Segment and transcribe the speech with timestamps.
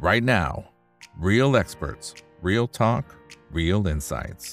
[0.00, 0.64] right now.
[1.18, 3.04] Real experts, real talk,
[3.52, 4.46] real insights.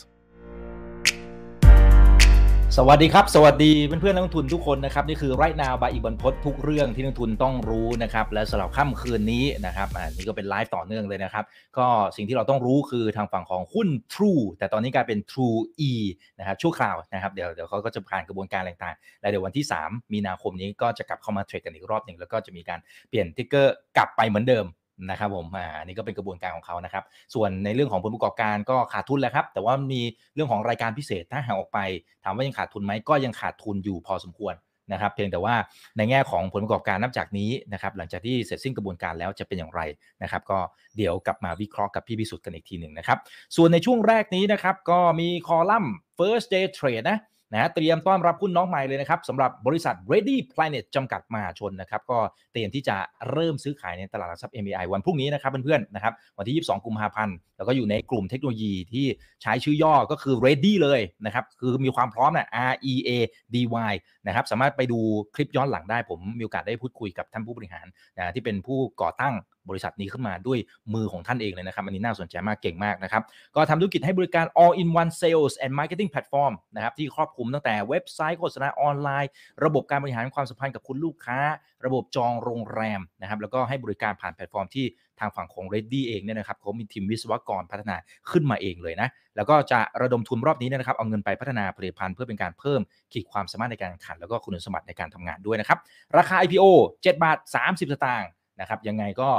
[2.77, 11.45] สวัสดีครับ สวัสดีเพื่อนๆนักลงทุนทุกคนนะครับ นี่คือไรนาบายอีกบรรพททุกเรื่องที่นักลงทุนต้องรู้นะครับ และสำหรับค่ำคืนนี้นะครับอ่านี่ก็เป็นไลฟ์ต่อเนื่องเลยนะครับ
[11.77, 15.59] ก็สิ่งที่เราต้องรู้คือทางฝั่งของหุ้น True แต่ตอนนี้กลายเป็น True
[15.89, 15.91] E
[16.39, 22.79] นะครับชั่วคราวนะครับเดี๋ยวเดี๋ยวเขาก็จะผ่านกระบวนการต่างๆ และเดี๋ยววันที่ 3 มีนาคมนี้ก็จะกลับเข้ามาเทรดกันอีกรอบหนึ่งแล้วก็จะมีการ
[23.09, 24.65] เปลี่ยนทิกเกอร์กลับไปเหมือนเดิม
[25.09, 30.01] นะครับผมอ่านนี้ก็เป็นกระบวนการของเขานะครับ ส่วนในเรื่องของผลประกอบการก็ขาดทุนแล้วครับ แต่ว่ามี
[30.35, 31.79] เรื่องของรายการพิเศษถ้าหากออกไป
[32.23, 34.55] ถามว่ายังขาดทุนไหมก็ยังขาดทุนอยู่พอสมควร
[34.93, 35.55] นะครับ เพียงแต่ว่า
[35.97, 39.81] ในแง่ของผลประกอบการนับจากนี้นะครับ หลังจากที่เสร็จสิ้นกระบวนการแล้วจะเป็นอย่างไร
[40.23, 40.59] นะครับ ก็
[40.97, 43.17] เดี๋ยวกลับมาวิเคราะห์กับพี่พิสุทธิ์กันอีกทีหนึ่งนะครับ
[43.55, 47.17] ส่วนในช่วงแรกนี้นะครับ ก็มีคอลัมน์ first day trade นะ
[47.51, 52.19] นะฮะเตรียมต้อนรับหุ้นน้องใหม่เลยนะครับสำหรับบริษัท Ready Planet จำกัดมหาชนนะครับก็
[52.53, 52.97] เตรียมที่จะ
[53.31, 59.05] เริ่มซื้อขายในตลาดหลักทรัพย์ MBI วันพรุ่งนี้นะครับเพื่อนๆนะครับวันที่ 22 กุมภาพันธ์แล้วก็อยู่ในกลุ่มเทคโนโลยีที่
[59.41, 63.11] ใช้ชื่อย่อก็คือ Ready เลยนะครับคือมีความพร้อมนะ R E A
[63.53, 63.55] D
[63.91, 63.93] Y
[64.27, 64.99] นะครับสามารถไปดู
[65.35, 67.85] คลิปย้อนหลังได้ผมมีโอกาสได้พูดคุยกับท่านผู้บริหาร
[68.17, 69.33] นะที่เป็นผู้ก่อตั้ง
[69.69, 70.59] บริษัทนี้ขึ้นมาด้วย
[70.93, 73.23] มือของท่านเองเลยนะครับ อันนี้น่าสนใจมากเก่งมากนะครับ
[73.55, 79.31] ก็ทำธุรกิจให้บริการ all in one sales and marketing platform นะครับที่ครอบคลุมตั้งแต่เว็บไซต์โฆษณาออนไลน์
[79.63, 81.39] ระบบการบริหารความสัมพันธ์กับคุณลูกค้า
[81.85, 84.87] ระบบจองโรงแรมนะครับแล้วก็ให้บริการผ่านแพลตฟอร์มที่
[85.19, 87.95] ทางฝั่งของ Ready เองเนี่ยนะครับเขามีทีมวิศวกรพัฒนา
[88.31, 92.81] ขึ้นมาเองเลยนะ แล้วก็จะระดมทุนรอบนี้นะครับ เอาเงินไปพัฒนาผลิตภัณฑ์เพื่อเป็นการเพิ่ม
[93.13, 95.79] ขีดความสามารถในการแข่งขัน แล้วก็คุณสมบัติในการทำงานด้วยนะครับ
[96.17, 96.65] ราคา IPO
[97.01, 99.29] 7 บาท 30 สตางค์นะครับ ยังไงก็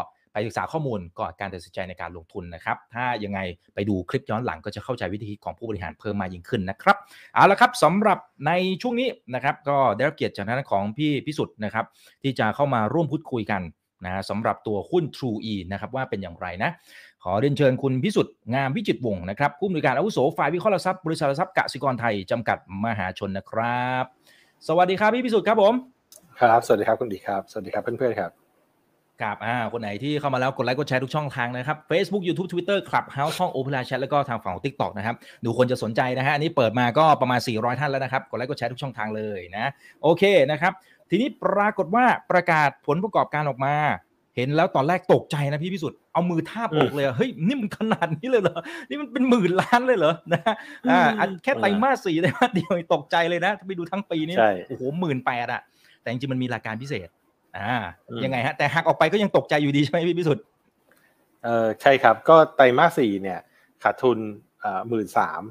[0.47, 3.41] ศึกษาข้อมูลก่อนการตัดสินใจในการลงทุนนะครับ ถ้ายังไง
[3.75, 6.97] ไปดูคลิปย้อนหลังก็จะเข้าใจวิธีคิดของผู้บริหารเพิ่มมายิ่งขึ้นนะครับ
[7.35, 11.85] เอาละครับสำหรับในช่วงนี้นะครับ ก็ได้รับเกียรติจากทางด้านของพี่พิสุทธิ์นะครับ
[12.23, 13.63] ที่จะเข้ามาร่วมพูดคุยกัน
[14.05, 16.71] นะสำหรับตัวหุ้น True E นะครับว่าเป็นอย่างไรนะ
[17.25, 24.05] ขอเรียนเชิญคุณพิสุทธิ์งามวิจิตรวงศ์นะครับผู้อำนวยการอาวุโสฝ่ายวิเคราะห์หลักทรัพย์บริษัทหลักทรัพย์กสิกรไทยจำกัดมหาชนนะครับ
[24.69, 25.75] สวัสดีครับพี่พิสุทธิ์ครับผม
[26.41, 28.48] ครับ สวัสดีครับคุณดีครับ สวัสดีครับเพื่อนๆครับ
[29.23, 35.15] ครับอ่าคนไหนที่เข้ามาแล้วกดไลค์กดแชร์ทุกช่องทางนะครับ Facebook YouTube Twitter Clubhouse ช่อง Opera Chat แล้วก็ทางฝั่งของ TikTok นะครับ
[35.45, 39.71] ดูคนจะสนใจนะฮะอันนี้เปิดมาก็ประมาณ 400 ท่านแล้วนะครับ กดไลค์กดแชร์ทุกช่องทางเลยนะ
[40.03, 40.73] โอเคนะครับ
[41.11, 43.75] ทีนี้ปรากฏว่าประกาศผลประกอบการออกมา
[44.37, 48.59] เห็นแล้วตอนแรกตกใจนะพี่พิสุทธิ์เอามือทาบอกเลยอะเฮ้ยนี่มันขนาดนี้เลยเหรอ
[48.89, 50.55] นี่มันเป็นหมื่นล้านเลยเหรอนะฮะ
[50.91, 55.61] อ่าอันแค่ไตรมาสสี่ไตรมาสเดียวยังตกใจเลยนะถ้าไปดูทั้งปีนี่ใช่โอ้โหหมื่นแปดอะ
[56.03, 57.09] แต่จริงๆมันมีรายการพิเศษ
[57.57, 57.75] อ่า
[58.11, 60.45] อืมยังไงฮะ แต่หักออกไปก็ยังตกใจอยู่ดีใช่ไหมพี่พิสุทธิ์
[61.45, 63.39] เออใช่ครับ ก็ไตรมาสสี่เนี่ย
[63.83, 64.19] ขาดทุน
[64.89, 65.43] หมื่นสาม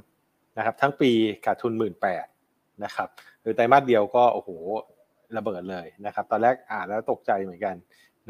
[0.58, 1.12] นะครับ ทั้งปี
[1.46, 2.26] ขาดทุนหมื่นแปด
[2.84, 3.10] นะครับ
[3.42, 4.50] หรือไตรมาสเดียวก็โอ้โห
[5.38, 7.76] ระเบิดเลยนะครับ ตอนแรกอ่านแล้วตกใจเหมือนกัน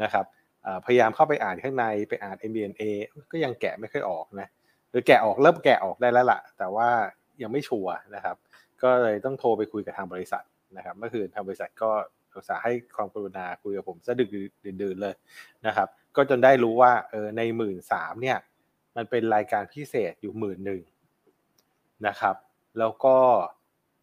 [0.02, 0.24] นะครับ
[0.62, 2.82] เอ่อพยายามเข้าไปอ่านข้างในไปอ่าน MBNA
[3.32, 4.48] ก็ยังแกะไม่ค่อยออกนะ
[4.90, 6.88] หรือแกะออกเริ่มแกะออกได้แล้วล่ะ แต่ว่า
[7.42, 8.36] ยังไม่ชัวร์นะครับ
[8.82, 10.44] ก็เลยต้องโทรไปคุยกับทางบริษัท
[10.76, 11.90] นะครับเมื่อคืนทางบริษัทก็
[12.38, 14.28] อุตสาห์ให้ความกรุณาคุยกับผมซะดึก
[14.82, 15.14] ดื่นเลย
[15.66, 18.38] นะครับ ก็จนได้รู้ว่าเออในหมื่นสามเนี่ย
[18.96, 20.82] มันเป็นรายการพิเศษอยู่หมื่นหนึ่ง
[22.06, 22.36] นะครับ
[22.78, 23.16] แล้วก็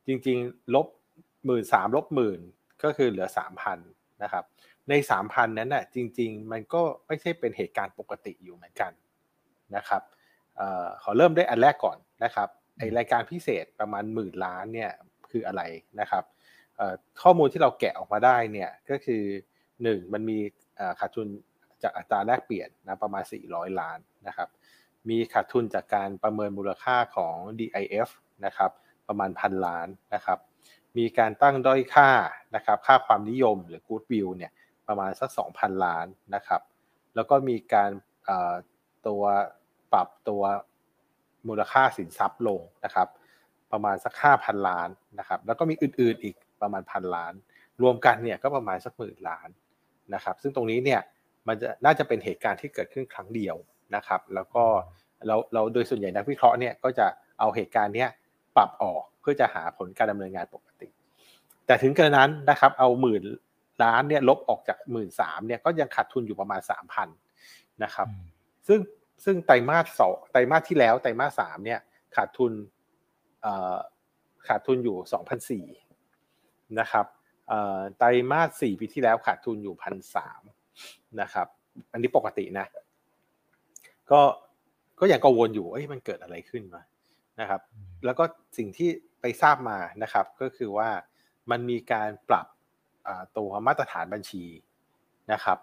[0.08, 0.88] จริงๆลบ
[1.46, 2.40] หมื่นสามลบหมื่น
[2.84, 3.80] ก็คือเหลือสามพัน
[4.24, 4.44] นะครับ
[4.90, 8.92] ในสามพันนั้นน่ะจริง ๆ มันก็ไม่ใช่เป็นเหตุการณ์ปกติอยู่เหมือนกัน
[9.76, 10.02] นะครับ
[10.56, 14.92] เอ่อขอเริ่มด้วยอันแรกก่อนนะครับไอรายการพิเศษประมาณหมื่นล้านเนี่ย
[15.32, 15.62] คืออะไร
[16.00, 16.24] นะครับ
[17.22, 19.24] ข้อมูลที่เราแกะออกมาได้เนี่ยก็คือ
[19.84, 20.40] หนึ่งมันมี
[21.00, 21.28] ขาดทุน
[21.84, 24.50] จากอัตราแลกเปลี่ยนนะประมาณ 400 ล้านนะครับ
[25.10, 28.10] มีขาดทุนจากการประเมินมูลค่าของ DIF
[28.46, 28.72] นะครับ
[29.08, 30.40] ประมาณพันล้านนะครับ
[30.98, 32.10] มีการตั้งด้อยค่า
[32.56, 34.52] นะครับค่าความนิยมหรือ Goodwill เนี่ย
[34.88, 36.62] ประมาณสัก 2,000 ล้านนะครับ
[37.16, 37.92] แล้วก็มีการ
[39.08, 39.24] ตัว
[39.94, 40.44] ปรับตัว
[41.48, 43.08] มูลค่าสินทรัพย์ลงนะครับ
[43.72, 46.36] ประมาณสัก 5,000 ล้านนะครับ แล้วก็มีอื่นๆอีก
[46.66, 47.34] ประมาณพันล้าน
[47.82, 49.50] รวมกันเนี่ยก็ประมาณสักหมื่นล้าน
[50.14, 51.02] นะครับซึ่งตรงนี้เนี่ย
[51.48, 53.56] มันจะน่าจะเป็นเหตุการณ์ที่เกิดขึ้นครั้งเดียว
[53.96, 54.64] นะครับ แล้วก็
[55.28, 57.08] เราเราโดยส่วนใหญ่นักวิเคราะห์เนี่ยก็จะ
[57.40, 58.10] เอาเหตุการณ์เนี้ย
[58.58, 60.90] ปรับออกเพื่อจะหาผลการดำเนินงานปกติ
[61.66, 63.24] แต่ถึงกระนั้นนะครับเอาหมื่น
[63.84, 67.10] ล้านเนี่ยลบออกจากหมื่นสามเนี่ยก็ยังขาดทุนอยู่ประมาณสามพัน
[67.84, 68.08] นะครับ
[68.68, 68.80] ซึ่ง
[69.26, 71.80] ซึ่งไตรมาสสองไตรมาสที่แล้วไตรมาสสามเนี่ย
[72.16, 72.52] ขาดทุน
[73.42, 73.76] เอ่อ
[74.48, 75.66] ขาดทุนอยู่สองพันสี่
[76.80, 77.06] นะครับ
[77.48, 80.42] เอ่อไตรมาสสี่ปีที่แล้วขาดทุนอยู่พันสาม
[81.22, 81.48] นะครับ
[81.92, 82.68] อันนี้ปกตินะ
[84.12, 84.22] ก็
[85.00, 86.82] ก็ยังกังวลอยู่เอ้ยมันเกิดอะไรขึ้นมา
[87.40, 87.62] นะครับ
[88.06, 88.24] แล้วก็
[88.58, 88.90] สิ่งที่
[89.22, 90.90] ไปทราบมานะครับ ก็คือว่า
[91.52, 92.48] มันมีการปรับ
[93.08, 94.44] อ่าตัวมาตรฐานบัญชี
[95.32, 95.58] นะครับ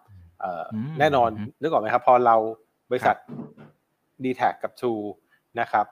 [0.99, 2.37] แน่นอนนึกออกไหมครับ พอเรา
[2.90, 3.16] บริษัท
[4.25, 5.04] d t แทกับ True
[5.60, 5.87] นะครับ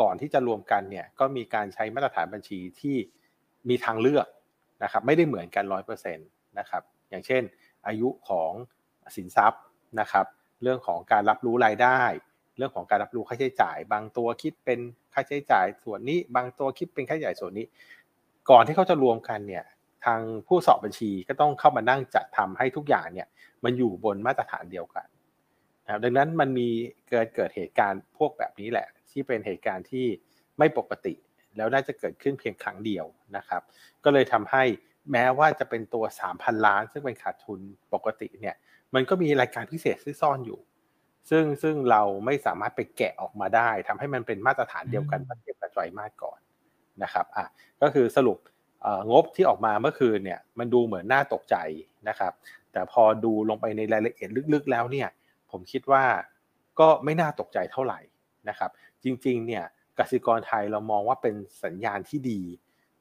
[0.00, 2.96] ก่อนที่จะรวมกันเนี่ยก็มีการใช้มาตรฐานบัญชีที่
[3.68, 4.26] มีทางเลือก
[4.82, 6.28] นะครับไม่ได้เหมือนกันร้อยเปอร์เซ็นต์
[6.58, 7.42] นะครับอย่างเช่น
[7.86, 8.52] อายุของ
[9.16, 9.62] สินทรัพย์
[10.00, 10.26] นะครับ
[10.62, 12.00] เรื่องของการรับรู้รายได้
[12.56, 14.80] เรื่องของการรับรู้ค่าใช้จ่าย บางตัวคิดเป็น
[15.14, 17.66] ค่าใช้จ่ายส่วนนี้ บางตัวคิดเป็นค่าใช้จ่ายส่วนนี้
[18.50, 19.64] ก่อนที่เขาจะรวมกันเนี่ย
[20.04, 23.28] ทางผู้สอบบัญชีก็ต้องเข้ามานั่งจัดทำให้ทุกอย่างเนี่ย
[23.64, 25.06] มันอยู่บนมาตรฐานเดียวกัน
[25.84, 26.68] นะครับดังนั้นมันมี
[27.08, 30.06] เกิดเกิดเหตุการณ์พวกแบบนี้แหละ ที่เป็นเหตุการณ์ที่
[30.58, 31.14] ไม่ปกติ
[31.56, 33.06] แล้วน่าจะเกิดขึ้นเพียงครั้งเดียว
[33.36, 33.62] นะครับ
[34.04, 34.64] ก็เลยทำให้
[35.12, 36.04] แม้ว่าจะเป็นตัว
[36.34, 37.60] 3,000 ล้าน ซึ่งเป็นขาดทุน
[37.94, 38.56] ปกติเนี่ย
[38.94, 40.60] มันก็มีรายการพิเศษที่ซ่อนอยู่
[41.30, 46.38] ซึ่งซึ่งเราไม่สามารถไปแกะออกมาได้ทำให้มันเป็นมาตรฐานเดียวกันเมื่อเทียบกับไตรมาสก่อน
[47.02, 47.46] นะครับอะ
[47.82, 48.38] ก็คือสรุป
[49.10, 51.56] งบที่ออกมาเมื่อคืนเนี่ยมันดูเหมือนน่าตกใจ
[52.08, 52.32] นะครับ
[52.72, 55.08] แต่พอดูลงไปในรายละเอียดลึกๆแล้วเนี่ย
[55.50, 56.04] ผมคิดว่า
[56.80, 58.00] ก็ไม่น่าตกใจเท่าไหร่
[58.48, 58.70] นะครับ
[59.04, 59.64] จริงๆเนี่ย
[59.98, 62.40] กสิกรไทยเรามองว่าเป็นสัญญาณที่ดี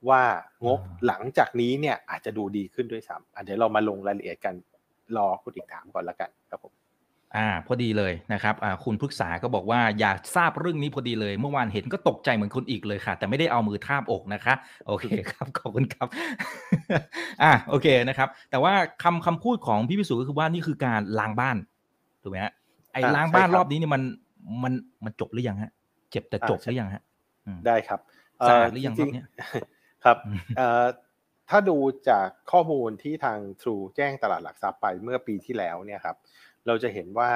[0.09, 0.21] ว่า
[0.65, 4.55] งบหลังจากนี้เนี่ยอาจจะดูดีขึ้นด้วยซ้ำเดี๋ยวเรามาลงรายละเอียดกัน
[5.17, 6.73] รอคุณอีกถามก่อนละกันครับผม
[7.37, 14.53] อ่าพอดีเลยนะครับอ่าคุณพึกษาก็บอกว่าอยากทราบเรื่องนี้พอดีเลย เมื่อวานเห็นก็ตกใจเหมือนคุณอีกเลยค่ะ แต่ไม่ได้เอามือทาบอกนะคะ
[14.87, 16.07] โอเคครับขอบคุณครับ
[17.43, 18.73] อ่าโอเคนะครับ แต่ว่า
[19.03, 21.57] คำคำพูดของพี่พิสุก็คือว่านี่คือการล้างบ้าน
[22.21, 22.53] ถูกไหมฮะ
[22.93, 24.01] ไอ้ล้างบ้านรอบนี้นี่มัน
[24.63, 24.73] มัน
[25.05, 25.71] มันจบหรือยังฮะ
[26.13, 27.03] เจ็บแต่จบหรือยังฮะ
[27.67, 27.99] ได้ครับ
[28.47, 29.23] สะอาดหรือยังรอบนี้
[30.03, 30.17] ครับ
[31.49, 31.77] ถ้าดู
[32.09, 36.17] จากข้อมูลที่ทาง True แจ้งตลาดหลักทรัพย์ไปเมื่อปีที่แล้วเนี่ยครับ
[36.67, 37.31] เราจะเห็นว่า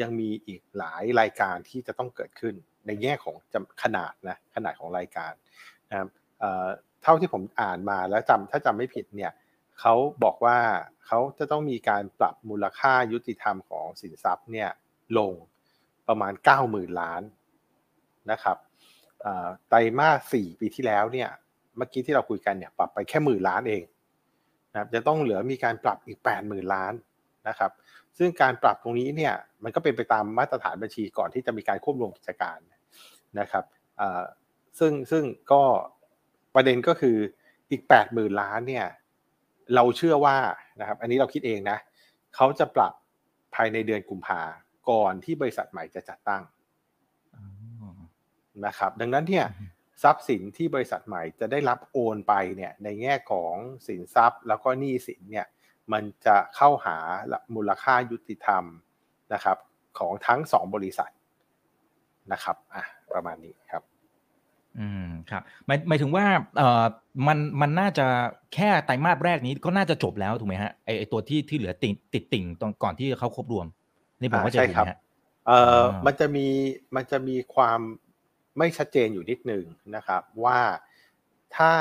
[0.00, 2.54] ยังมีอีกหลายรายการที่จะต้องเกิดขึ้น
[2.86, 3.36] ในแง่ของ
[3.82, 5.32] ขนาดนะขนาดของรายการ
[5.90, 6.08] นะครับ
[7.02, 9.32] เท่าที่ผมอ่านมาแล้วจำถ้าจำไม่ผิดเนี่ย
[9.80, 9.94] เขา
[10.24, 10.58] บอกว่า
[11.06, 14.70] เขาจะต้องมีการปรับมูลค่ายุติธรรมของสินทรัพย์เนี่ย
[15.18, 15.32] ลง
[16.08, 16.32] ประมาณ
[16.66, 17.22] 90,000 ล้าน
[18.30, 18.56] นะครับ
[19.68, 21.28] ไตรมาส4ปีที่แล้วเนี่ย
[21.76, 23.82] เมื่อกี้ที่เราคุยกันเนี่ยปรับไปแค่หมื่นล้านเอง
[24.72, 26.92] นะครับจะต้องเหลือมีการปรับอีก 8 0,000 ล้าน
[27.48, 27.70] นะครับ
[28.18, 29.34] ซึ่งการปรับตรงนี้เนี่ย
[29.64, 32.58] มันก็เป็นไปตามมาตรฐานบัญชีก่อนที่จะมีการควบรวมกิจการ
[33.40, 33.64] นะครับ
[34.78, 35.62] ซึ่งซึ่งก็
[36.54, 37.16] ประเด็นก็คือ
[37.70, 38.86] อีก 8 0,000 ล้านเนี่ย
[39.74, 40.36] เราเชื่อว่า
[40.80, 41.78] นะครับอันนี้เราคิดเองนะ
[42.34, 42.92] เขาจะปรับ
[43.54, 44.42] ภายในเดือนกุมภา
[44.90, 46.42] ก่อนที่บริษัทใหม่จะจัดตั้ง
[48.66, 49.46] นะครับ ดังนั้นเนี่ย
[50.02, 53.54] ทรัพย์สินที่บริษัทใหม่จะได้รับโอนไปเนี่ยในแง่ของ
[53.86, 55.46] สินทรัพย์ แล้วก็หนี้สินเนี่ย
[55.92, 56.96] มันจะเข้าหา
[57.54, 58.64] มูลค่ายุติธรรม
[59.32, 59.56] นะครับ
[59.98, 61.12] ของทั้งสองบริษัท
[62.32, 63.82] นะครับอะประมาณนี้ครับ
[64.78, 66.84] อืมครับหมายหมายถึงว่าเอ่อ
[67.26, 68.06] มันมันน่าจะ
[68.54, 73.66] แค่ไตรมาสแรกนี้ก็น่าจะจบแล้วถูกไหมฮะไอไอตัวที่ที่เหลือติดติดติ่งตอนก่อนที่เขาครบรวม
[74.20, 74.98] นี่ผมว่าจะถูกไหมฮะ
[75.46, 76.46] เอ่อมันจะมี
[76.96, 77.80] มันจะมีความ
[78.58, 79.64] ไม่ชัดเจนอยู่นิดหนึ่ง
[79.96, 80.60] นะครับ ว่า
[81.56, 81.72] ถ้า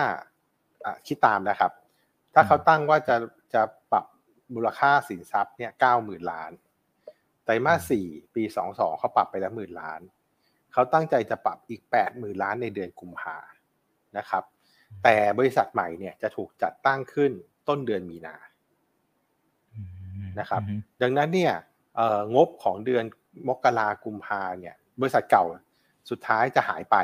[1.08, 1.72] คิดตามนะครับ
[2.34, 3.16] ถ้าเขาตั้งว่าจะ
[3.54, 3.62] จะ
[3.92, 4.06] ปรับ
[4.54, 6.52] มูลค่าสินทรัพย์เนี่ยเก้าหมื่นล้าน
[7.46, 8.06] ไตรมาสสี่
[8.36, 10.02] ปีสองสองเขาปรับไปแล้วหมื่นล้าน
[10.74, 13.38] เขาตั้งใจจะปรับอีกแปดหมื่นล้านในเดือนกุมภา
[14.18, 14.44] นะครับ
[15.04, 17.32] แต่บริษัทใหม่เนี่ยจะถูกจัดตั้งขึ้น
[17.68, 18.36] ต้นเดือนมีนา
[20.40, 20.62] นะครับ
[21.02, 21.54] ดังนั้นเนี่ย
[22.36, 23.04] งบของเดือน
[23.48, 25.44] มกรากุมภาเนี่ย บริษัทเก่า
[26.10, 26.98] สุดท้ายจะหายไป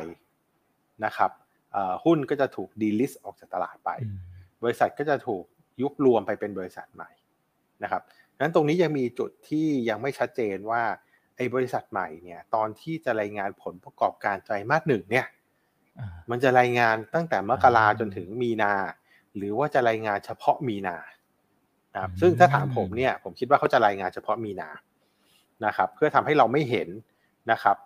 [1.06, 1.32] นะครับ
[2.06, 3.90] หุ้นก็จะถูก delist ออกจากตลาดไป
[4.64, 5.44] บริษัทก็จะถูก
[5.82, 7.12] ยุบรวมไปเป็นบริษัทใหม่
[7.84, 8.02] นะครับ
[8.42, 10.82] นั้นตรงนี้ยังมีจุดที่ยังไม่ชัดเจนว่า
[11.36, 15.28] ไอ้บริษัทใหม่เนี่ยตอนที่จะรายงานผลประกอบการไตรมาสหนึ่งเนี่ย
[16.30, 18.74] มันจะรายงานตั้งแต่มกราจนถึงมีนา
[19.36, 20.98] หรือว่าจะรายงานเฉพาะมีนา
[21.94, 24.70] นะครับซึ่งถ้าถามผมเนี่ยผมคิดว่าเขาจะรายงานเฉพาะมีนา
[25.66, 26.90] นะครับ เพื่อทำให้เราไม่เห็น
[27.52, 27.78] นะครับ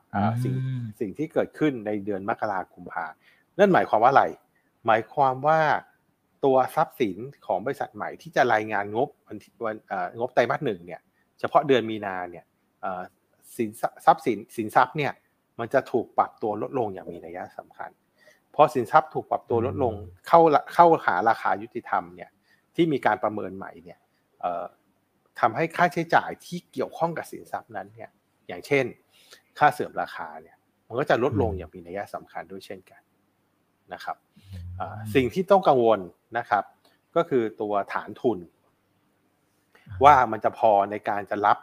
[0.44, 0.56] สิ่ง
[1.00, 3.06] สิ่งที่เกิดขึ้นในเดือนมกราคมพา
[3.60, 4.26] นั่นหมายความว่าอะไร
[4.86, 5.60] หมายความว่า
[6.46, 9.76] ตัวทรัพย์สินของบริษัทใหม่ที่จะรายงานงบวัน
[10.20, 11.02] งบไตรมาสหนึ่งเนี่ย
[11.40, 12.46] เฉพาะเดือนมีนาเนี่ย
[13.58, 13.70] สิน
[14.06, 15.12] ทรัพย์สินสินทรัพย์เนี่ย
[15.60, 17.90] มันจะถูกปรับตัวลดลงอย่างมีนัยสำคัญ
[18.56, 19.94] พอสินทรัพย์ถูกปรับตัวลดลง
[20.28, 20.40] เข้า
[20.74, 22.30] เข้าหาราคายุติธรรมเนี่ย
[22.76, 24.00] ที่มีการประเมินใหม่เนี่ย
[25.40, 28.10] ทำให้ค่าใช้จ่ายที่เกี่ยวข้องกับสินทรัพย์นั้นเนี่ย
[28.48, 28.86] อย่างเช่น
[29.60, 30.58] ค่าเสื่อมราคาเนี่ย
[30.88, 33.02] มันก็จะลดลงอย่างมีนัยสำคัญด้วยเช่นกัน
[33.94, 34.18] นะครับ
[35.16, 36.00] สิ่งที่ต้องกังวล
[36.38, 36.64] นะครับ
[37.16, 38.40] ก็คือตัวฐานทุน
[40.04, 41.58] ว่ามันจะพอในการจะรับ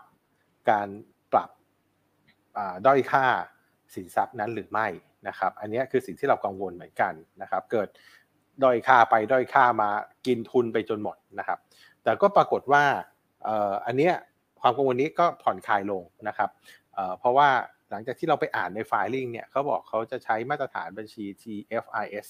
[0.71, 0.89] การ
[1.33, 1.51] ปรับ
[2.87, 3.27] ด้อยค่า
[3.95, 4.87] สินทรัพย์นั้นหรือไม่
[5.29, 7.89] นะครับ อันนี้คือสิ่งที่เรากังวลเหมือนกันนะครับ เกิด
[8.63, 9.91] ด้อยค่าไปด้อยค่ามา
[10.27, 11.59] กินทุนไปจนหมดนะครับ
[12.03, 12.85] แต่ก็ปรากฏว่า
[13.45, 14.15] เอ่ออันเนี้ย
[14.61, 16.51] ความกังวลนี้ก็ผ่อนคลายลงนะครับ
[16.95, 17.49] เอ่อเพราะว่า
[17.91, 22.27] หลังจากที่เราไปอ่านในไฟลิ่งเนี่ยเขาบอกเขาจะใช้มาตรฐานบัญชี TFIS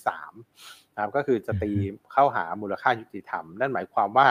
[0.46, 1.72] 3นะครับก็คือจะตี
[2.12, 4.26] เข้าหามูลค่ายุติธรรม นั่นหมายความว่า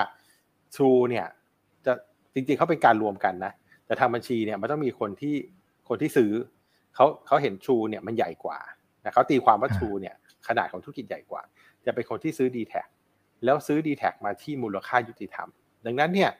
[0.75, 1.25] True เนี่ย
[1.85, 1.93] จะ
[2.33, 3.53] จริงๆเขาเป็นการรวมกันนะ
[3.85, 5.35] แต่ทางบัญชีเนี่ยมันต้องมีคนที่
[5.89, 6.31] คนที่ซื้อ
[6.95, 8.59] เขาเขาเห็น True เนี่ยมันใหญ่กว่า
[9.03, 10.15] นะเขาตีความว่า True เนี่ย
[10.47, 11.41] ขนาดของธุรกิจใหญ่กว่า
[11.85, 12.73] จะเป็นคนที่ซื้อ d t แท
[13.45, 15.47] แล้วซื้อ d t แทมาที่มูลค่ายุติธรรม
[15.85, 16.31] ดังนั้นเนี่ย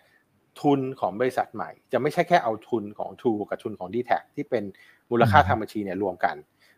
[0.62, 4.64] ทุนของบริษัทใหม่ จะไม่ใช่แค่เอาทุนของ True กับทุนของ d t แทที่เป็น
[5.12, 6.36] มูลค่าทางบัญชีเนี่ยรวมกัน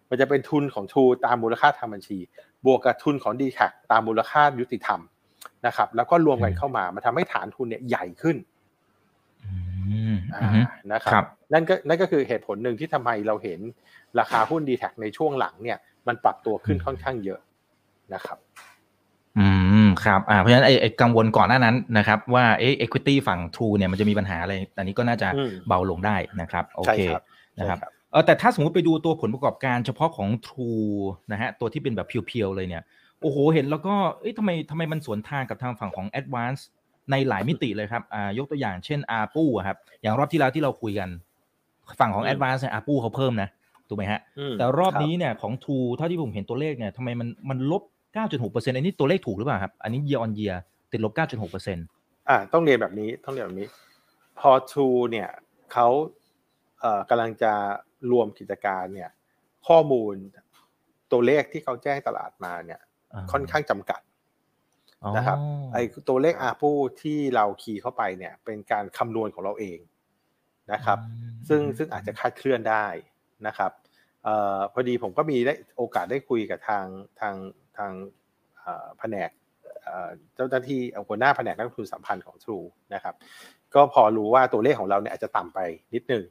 [0.09, 2.17] มันจะเป็นทุนของ True ตามมูลค่าทางบัญชี
[2.65, 3.59] บวกกับทุนของ d t แท
[3.91, 4.99] ตามมูลค่ายุติธรรม
[5.67, 8.37] นะครับ แล้วก็รวมกันเข้ามามันทำให้ฐานทุนเนี่ยใหญ่ขึ้น
[9.43, 9.51] อื
[10.13, 13.59] มอ่าอืมนะคครัรับบนั่นก็นั่นก็คือเหตุผลหนึ่งที่ทำไมเราเห็น
[14.19, 17.39] ราคาหุ้น d t แทในช่วงหลังเนี่ย มันปรับตัวขึ้นค่อนข้างเยอะ
[18.13, 18.70] นะครับอืม
[20.03, 27.23] ครับ อ่า เพราะฉะนั้นไอ้ไอ้กังวลก่อนหน้านั้นนะครับ ว่าเอ๊ะ equity ฝั่ง True เนี่ยมันจะมีปัญหาอะไร อันนี้ก็น่าจะอืมเบาลงได้นะครับ โอใช่เคครับ
[27.59, 30.95] นะครับใช่ครับ เออแต่ถ้าสมมติไปดูตัวผลประกอบการเฉพาะของ True
[31.31, 32.83] นะฮะ ตัวที่เป็นแบบเพียวๆเลยเนี่ย
[33.21, 36.61] โอ้โห เห็นแล้วก็ เอ้ยทำไมทำไมมันสวนทางกับทางฝั่งของ Advance
[37.11, 41.09] ในหลายมิติเลยครับ อ่า ยกตัวอย่างเช่น a r p u อะครับ อย่างรอบที่แล้วที่เราคุยกัน
[41.99, 43.49] ฝั่งของอืม Advance เนี่ย a r p u เขาเพิ่มนะ
[43.87, 47.83] ถูกไหมฮะอืมแต่รอบคนี้เนี่ยของ True เท่าที่ผมเห็นตัวเลขเนี่ยทำไมมันมันลบ
[48.15, 50.55] 9.6%อันนี้ตัวเลขถูกหรือเปล่าครับ อันนี้ year on year
[50.91, 53.67] ติดลบ 9.6%อ่าต้องเรียนแบบนี้ต้องเรียนแบบนี้
[54.39, 55.29] พอ True เนี่ย
[55.73, 55.87] เขา
[56.79, 57.53] เอ่อกำลังจะ
[58.11, 59.09] รวมกิจการเนี่ย
[59.67, 60.15] ข้อมูล
[61.11, 62.79] ตัวเลขที่เขาแจ้งตลาดมาเนี่ย
[63.31, 64.01] ค่อนข้างจำกัด
[65.17, 65.37] นะครับ
[65.73, 69.79] ไอ้ตัวเลขอาปูที่เราคีย์เข้าไปเนี่ยเป็นการคำนวณของเราเอง
[70.73, 70.99] นะครับ
[71.47, 72.85] ซึ่งซึ่งอาจจะคลาดเคลื่อนได้
[73.47, 73.71] นะครับ
[74.23, 76.85] เอ่อพอดีผมก็มีได้โอกาสได้คุยกับทาง
[77.21, 77.35] ทาง
[77.77, 77.91] ทาง
[78.59, 79.29] เอ่อแผนก
[79.83, 83.15] เอ่อเจ้าหน้าที่หัวหน้าแผนกนักลงทุนสัมพันธ์ของ True นะครับ
[83.75, 85.59] ก็พอรู้ว่าตัวเลขของเราเนี่ยอาจจะต่ำไป
[85.93, 86.23] นิดนึง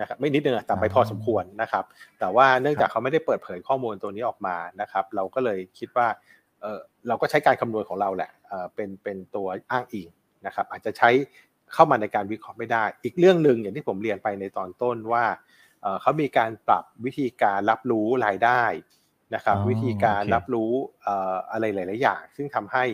[0.00, 1.84] นะครับไม่นิดนึงอะต่ำไปพอสมควรนะครับ
[2.20, 6.08] แต่ว่าเนื่องจากเขาไม่ได้เปิดเผยข้อมูลตัวนี้ออกมานะครับ เราก็เลยคิดว่า
[6.60, 10.08] เออเราก็ใช้การคำนวณของเราแหละเออเป็นเป็นตัวอ้างอิง
[10.46, 11.10] นะครับ อาจจะใช้
[11.72, 15.24] เข้ามาในการวิเคราะห์ไม่ได้ อีกเรื่องหนึ่งอย่างที่ผมเรียนไปในตอนต้นว่า
[15.82, 18.62] เอ่อเขามีการปรับวิธีการรับรู้รายได้
[19.34, 20.72] นะครับอ๋อวิธีการโอเครับรู้
[21.02, 22.84] เอ่ออะไรหลาย ๆ อย่าง ซึ่งทำให้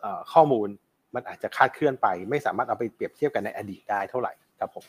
[0.00, 0.68] เอ่อข้อมูล
[1.14, 4.84] มันอาจจะคลาดเคลื่อนไป ไม่สามารถเอาไปเปรียบเทียบกันในอดีตได้เท่าไหร่ครับผม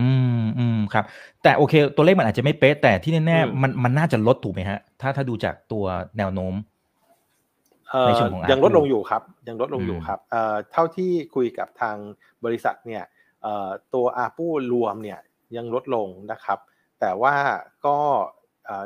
[0.00, 0.10] อื
[0.40, 1.04] มอืมครับ
[1.42, 5.84] แต่โอเค ตัวเลขมันอาจจะไม่เป๊ะแต่ที่แน่อืมๆมันมันน่าจะลดถูกไหมฮะ ถ้าถ้าดูจากตัว
[6.18, 6.54] แนวโน้ม
[7.90, 11.96] เอ่อในช่วงของยังลด Apple ลงอยู่ครับ ยังลดลงอยู่อืมครับเอ่อเท่าที่คุยกับทาง
[12.44, 13.04] บริษัทเนี่ย
[13.42, 15.20] เอ่อตัวอาปูรวมเนี่ย
[15.56, 16.58] ยังลดลงนะครับ
[17.00, 17.34] แต่ว่า
[17.86, 18.35] ก็เอ่อ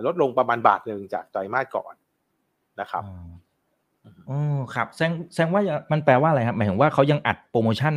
[0.07, 1.95] ลดลงประมาณบาทหนึ่งจากไตรมาสก่อน
[2.81, 3.31] นะครับอ๋อ
[4.29, 7.95] อ๋อครับแสดงแสดงว่ามันแปลว่าอะไรครับ หมายถึงว่าเขายังอัดโปรโมชั่น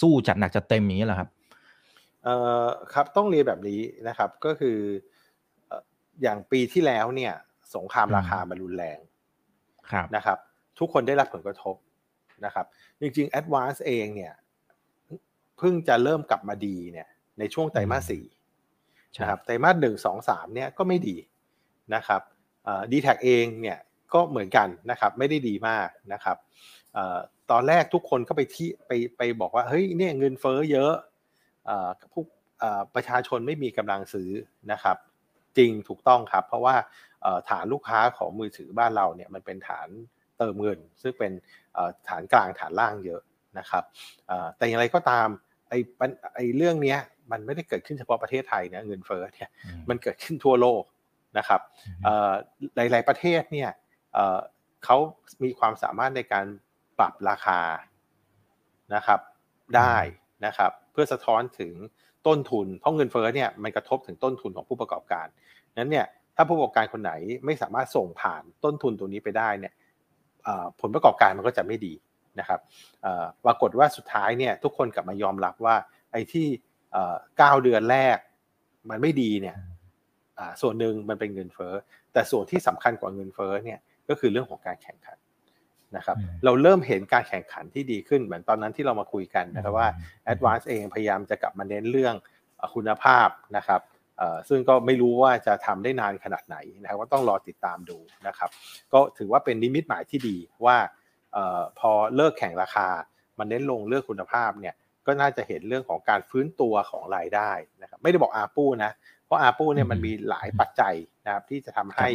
[0.00, 1.28] สู้จัดหนักจัดเต็มอย่างนี้เหรอครับ
[2.24, 4.78] เอ่อครับต้องเรียนแบบนี้นะครับ ก็คือ
[5.68, 5.82] เอ่อ
[6.22, 7.34] อย่างปีที่แล้วเนี่ย
[7.74, 8.98] สงครามอืมราคามันรุนแรง
[9.90, 10.38] ครับนะครับ
[10.78, 11.76] ทุกคนได้รับผลกระทบ
[12.44, 12.66] นะครับ
[13.00, 14.34] จริงๆ Advance เองเนี่ย
[15.58, 18.39] เพิ่งจะเริ่มกลับมาดีเนี่ย ในช่วงไตรมาสสี่ใช่
[19.18, 21.16] นะครับไตรมาสหนึ่งสองสามเนี่ยก็ไม่ดี
[21.94, 22.20] นะครับ
[22.92, 23.78] ดีแท็เองเนี่ย
[24.14, 26.36] ก็เหมือนกันนะครับไม่ได้ดีมากนะครับ
[26.96, 26.98] อ
[27.50, 30.92] ตอนแรกทุกคนก็ไปที่ไปไปบอกว่าเฮ้ยเนี่ยเงินเฟ้อเยอะ
[31.66, 32.26] เอ่อพวก
[32.60, 34.30] เอ่อประชาชนไม่มีกำลังซื้อ
[34.72, 34.96] นะครับ
[35.56, 36.76] จริงถูกต้องครับ เพราะว่า
[37.50, 39.88] ฐานลูกค้าของมือถือบ้านเราเนี่ยมันเป็นฐาน
[40.38, 41.32] เติมเงิน ซึ่งเป็น
[42.08, 43.20] ฐานกลางฐานล่างเยอะ
[43.58, 43.84] นะครับ
[44.56, 45.28] แต่อย่างไรก็ตาม
[45.68, 45.78] ไอ้
[46.36, 46.98] ไอ้เรื่องเนี้ย
[47.32, 50.82] มันไม่ได้เกิดขึ้นเฉพาะประเทศไทยนะเงินเฟ้อเนี่ยอืมันเกิดขึ้นทั่วโลก
[51.38, 51.60] นะครับ
[52.04, 52.32] เอ่อ
[52.76, 53.70] หลาย ๆประเทศเนี่ย
[54.12, 54.38] เอ่อ
[54.84, 54.96] เขา
[55.42, 56.46] มีความสามารถในการ
[56.98, 57.60] ปรับราคา
[58.94, 59.20] นะครับ
[59.76, 59.96] ได้
[60.46, 61.74] นะครับเพื่อสะท้อนถึง
[62.26, 65.26] ต้นทุน เพราะเงินเฟ้อเนี่ยมันกระทบถึงต้นทุนของผู้ประกอบการ
[65.78, 66.06] นั้นเนี่ย
[66.36, 67.12] ถ้าผู้ประกอบการคนไหน
[67.46, 69.72] ไม่สามารถส่งผ่านต้นทุนตัวนี้ไปได้เนี่ย
[70.44, 71.92] เอ่อผลประกอบการมันก็จะไม่ดี
[72.40, 72.60] นะครับ
[73.02, 75.76] เอ่อปรากฏว่าสุดท้ายเนี่ยทุกคนกลับมายอมรับว่า
[76.12, 76.46] ไอ้ที่
[76.92, 78.18] เอ่อเก้าเดือนแรก
[78.90, 79.56] มันไม่ดีเนี่ย
[80.38, 81.74] อ่าส่วนหนึ่งมันเป็นเงินเฟ้อ
[82.12, 83.78] แต่ส่วนที่สำคัญกว่าเงินเฟ้อเนี่ย
[84.08, 85.18] ก็คือเรื่องของการแข่งขัน
[85.96, 89.88] นะครับอืมเราเริ่มเห็นการแข่งขันที่ดีขึ้นเหมือนตอนนั้นที่เรามาคุยกันนะครับว่า
[90.32, 92.14] Advance เองพยายามจะกลับมาเน้นเรื่อง
[92.56, 93.80] เอ่อคุณภาพนะครับ
[94.18, 98.50] เอ่อซึ่งก็ไม่รู้ว่าจะทำได้นานขนาดไหนนะครับก็ต้องรอติดตามดูนะครับ
[98.92, 100.76] ก็ถือว่าเป็นนิมิตหมายที่ดีว่า
[101.32, 102.88] เออพอเลิกแข่งราคา
[103.38, 104.74] มันเน้นลงเรื่องคุณภาพเนี่ย
[105.06, 107.50] ก็น่าจะเห็นเรื่องของการฟื้นตัวของรายได้
[107.82, 108.92] นะครับไม่ได้บอกอาปูนะ
[109.26, 112.08] เพราะอาปูเนี่ยมันมีหลายปัจจัยนะครับที่จะทำให้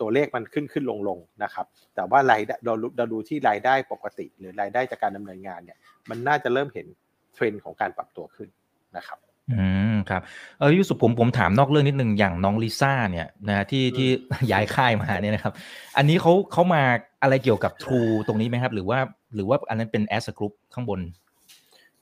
[0.00, 6.86] ตัวเลขมันขึ้นขึ้นลงลงนะครับ แต่ว่ารายเราเราดูที่รายได้ปกติ หรือรายได้จากการดำเนินงานเนี่ยมันน่าจะเริ่มเห็น
[7.34, 8.48] เทรนด์ของการปรับตัวขึ้น
[8.96, 9.18] นะครับ
[9.52, 10.22] อืมครับ
[10.58, 14.08] เออยุสุผมผมถามนอกเรื่องนิดนึงอย่างน้องลิซ่าเนี่ยนะที่ที่
[14.52, 15.52] ย้ายค่ายมาเนี่ยนะครับ
[15.96, 16.82] อันนี้เขาเขามา
[17.22, 18.98] อะไรเกี่ยวกับ True ตรงนี้ไหมครับ หรือว่า
[19.34, 21.00] หรือว่าอันนั้นเป็น as a group ข้างบน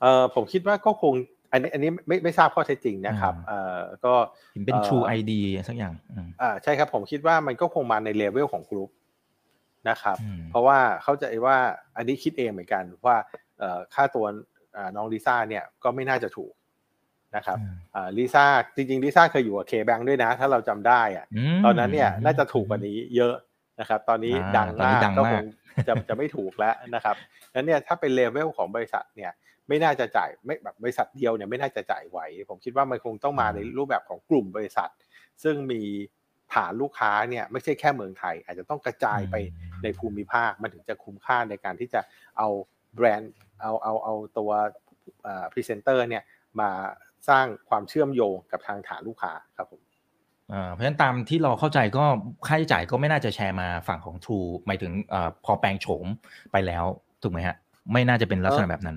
[0.02, 1.14] เออผมคิดว่าก็คง
[1.52, 4.14] อันนี้อันนี้ไม่ไม่ทราบข้อเท็จจริงนะครับเออก็
[4.66, 5.32] เป็น True ID
[5.68, 5.94] สักอย่าง
[6.40, 8.90] อ่าใช่ครับผมคิดว่ามันก็คงมาในเลเวลของกลุ่ม
[9.88, 10.16] นะครับ
[10.50, 11.56] เพราะว่าเข้าใจว่า
[11.96, 13.16] อันนี้คิดเองเหมือนกันว่า
[13.94, 14.26] ค่าตัว
[14.96, 16.52] น้องลิซ่าเนี่ยก็ไม่น่าจะถูก
[17.36, 17.58] นะครับ
[18.18, 18.44] ลิซ่า
[18.76, 21.26] จริงๆลิซ่าเคยอยู่กับ KBank ด้วยนะ ถ้าเราจำได้อะ
[21.64, 23.34] ตอนนั้นเนี่ยน่าจะถูกกว่านี้เยอะ
[23.80, 25.44] นะครับ ตอนนี้ดังมากก็คง
[25.88, 27.16] จะจะไม่ถูกแล้วนะครับ
[27.54, 29.32] นั้นเนี่ยถ้าเป็นเลเวลของบริษัทเนี่ย
[29.68, 34.90] ไม่น่าจะจ่ายไม่แบบบริษัทเดียวเนี่ยไม่น่าจะจ่ายไหว ผมคิดว่ามันคงต้องมาในรูปแบบของกลุ่มบริษัท
[35.42, 35.82] ซึ่งมี
[36.54, 39.36] ฐานลูกค้าเนี่ยไม่ใช่แค่เมืองไทย อาจจะต้องกระจายไป
[39.82, 42.00] ในภูมิภาคมันถึงจะคุ้มค่าในการที่จะ
[42.38, 42.48] เอา
[42.94, 44.50] แบรนด์เอาเอาเอาตัว
[45.52, 46.22] พรีเซนเตอร์เนี่ย
[46.60, 46.70] มา
[47.28, 49.82] สร้างความเชื่อมโยงกับทางฐานลูกค้าครับผม
[50.72, 52.04] เพราะฉะนั้นตามที่เราเข้าใจก็
[52.46, 55.14] ค่าใช้จ่ายก็ไม่น่าจะแชร์มาฝั่งของ True หมายถึงอ
[55.44, 56.06] พอแปลงโฉม
[56.52, 56.84] ไปแล้ว
[57.22, 57.56] ถูกไหมฮะ
[57.92, 58.96] ไม่น่าจะเป็นลักษณะแบบนั้น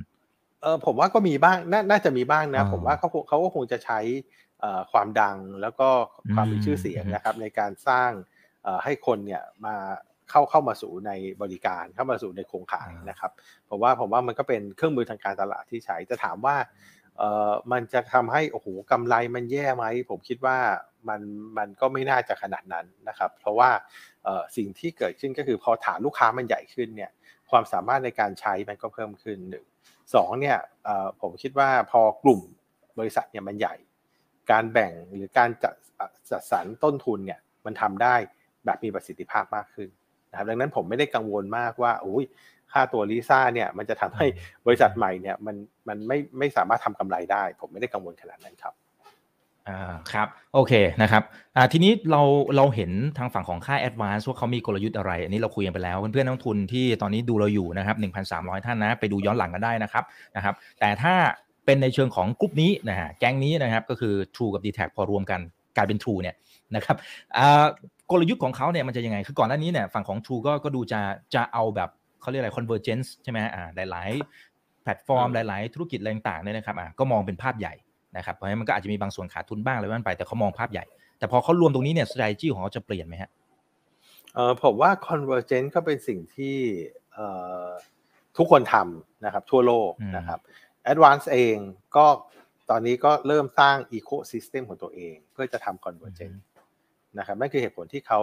[0.65, 3.99] เออผมว่าก็มีบ้างนน่าจะมีบ้างนะ ผมว่าเขาเขาก็คงจะใช้
[4.91, 5.89] ความดังแล้วก็
[6.33, 8.11] ความมีชื่อเสียงนะครับในการสร้าง
[8.83, 9.75] ให้คนเนี่ยมา
[10.29, 13.31] เข้าเข้ามาสู่ในบริการเข้ามาสู่ในโครงข่ายนะครับ
[13.69, 16.55] ผมว่าผมว่ามันก็เป็นเครื่องมือทางการตลาดที่ใช้จะถามว่า
[17.17, 20.57] เอ่อมันจะทำให้โอ้โหกำไรมันแย่ไหม ผมคิดว่า
[21.09, 21.21] มัน
[21.57, 23.69] มันก็ไม่น่าจะขนาดนั้นนะครับ เพราะว่า
[24.25, 27.11] เอ่อสิ่งที่เกิดขึ้นก็คือพอฐานลูกค้ามันใหญ่ขึ้นเนี่ย
[27.51, 29.65] ความสามารถในการใช้มันก็เพิ่มขึ้นหนึ่ง
[30.13, 30.57] สองเนี่ย
[31.21, 32.41] ผมคิดว่าพอกลุ่ม
[32.99, 33.75] บริษัทเนี่ยมันใหญ่
[34.51, 35.75] การแบ่งหรือการจัด
[36.31, 38.15] จัดสรรต้นทุนเนี่ยมันทำได้
[38.65, 39.89] แบบมีประสิทธิภาพมากขึ้น
[40.29, 42.25] นะครับดังนั้นผมไม่ได้กังวลมากว่าโอ้ย
[42.71, 44.25] ค่าตัวลิซ่าเนี่ยมันจะทำให้
[44.65, 45.55] บริษัทใหม่เนี่ยมัน
[45.87, 48.73] มันไม่ไม่สามารถทำกำไรได้ ผมไม่ได้กังวลขนาดนั้นครับ
[49.69, 51.23] อ่าครับโอเคนะครับ
[51.55, 52.21] อ่าทีนี้เรา
[52.55, 57.95] เราเห็นทางฝั่งของค่าย Advance ว่าเขามีกลยุทธ์อะไร อันนี้เราคุยกันไปแล้วเพื่อนๆนักทุนที่ตอนนี้ดูเราอยู่นะครับ
[58.31, 60.03] 1,300 ท่านนะไปดูย้อนหลังกันได้นะครับ
[60.35, 61.13] นะครับ แต่ถ้า
[61.65, 65.39] เป็นในเชิงของกลุ่มนี้นะฮะแก๊งนี้นะครับก็คือ True กับ d t แทพอรวมกัน
[65.77, 66.35] กลายเป็น True เนี่ย
[66.75, 66.95] นะครับ
[67.37, 67.65] อ่า
[68.11, 70.99] กลยุทธ์ของเขาเนี่ยมันจะยังไง คือก่อนหน้านี้เนี่ยฝั่งของ True ก็ก็ดูจะ
[71.35, 71.89] จะเอาแบบ
[72.21, 77.73] เขาเรียกอะไร convergence ใช่ไหมอ่าหลายๆแพลตฟอร์มหลาย ๆ ธุรกิจอะไรต่างๆเนี่ยนะครับอ่าก็มองเป็นภาพใหญ่
[78.17, 80.85] นะครับเพราะฉะนั้นมันก็อาจจะมีบางส่วนขาดทุนบ้างอะไรบ้างไป แต่เขามองภาพใหญ่
[81.19, 83.29] แต่พอเขารวมตรงนี้เนี่ย strategy ของเขาจะเปลี่ยนไหมฮะ
[84.35, 86.57] เออผมว่า convergence ก็เป็นสิ่งที่
[87.13, 87.27] เอ่
[87.65, 87.67] อ
[88.37, 90.39] ทุกคนทำนะครับ ทั่วโลกนะครับ
[90.91, 91.57] advance เอง
[91.95, 92.05] ก็
[92.69, 96.39] ตอนนี้ก็เริ่มสร้าง ecosystem ของตัวเอง เพื่อจะทำ convergence
[97.17, 98.19] นะครับนั่นคือเหตุผลที่เขา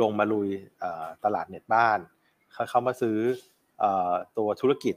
[0.00, 0.48] ลงมาลุย
[1.24, 1.98] ตลาดเน็ตบ้าน
[2.70, 3.18] เขามาซื้อ
[4.38, 4.94] ตัวธุรกิจ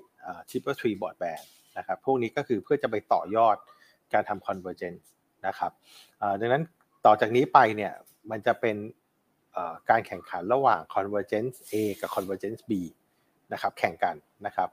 [0.49, 1.43] Triple Tree Broadband
[1.77, 3.57] นะครับพวกนี้ก็คือเพื่อจะไปต่อยอด
[4.13, 5.05] การทำ convergence
[5.47, 5.71] นะครับ
[6.39, 6.63] ดังนั้น
[7.05, 7.93] ต่อจากนี้ไปเนี่ย
[8.31, 8.75] มันจะเป็น
[9.89, 12.71] การแข่งขันระหว่าง convergence A กับ convergence B
[13.53, 14.69] นะครับแข่งกันนะครับ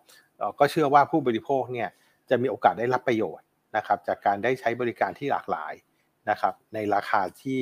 [0.59, 1.89] ก็เชื่อว่าผู้บริโภคเนี่ย
[2.31, 3.47] จะมีโอกาสได้รับประโยชน์
[3.77, 5.73] นะครับจากการได้ใช้บริการที่หลากหลาย
[6.31, 7.61] นะครับในราคาที่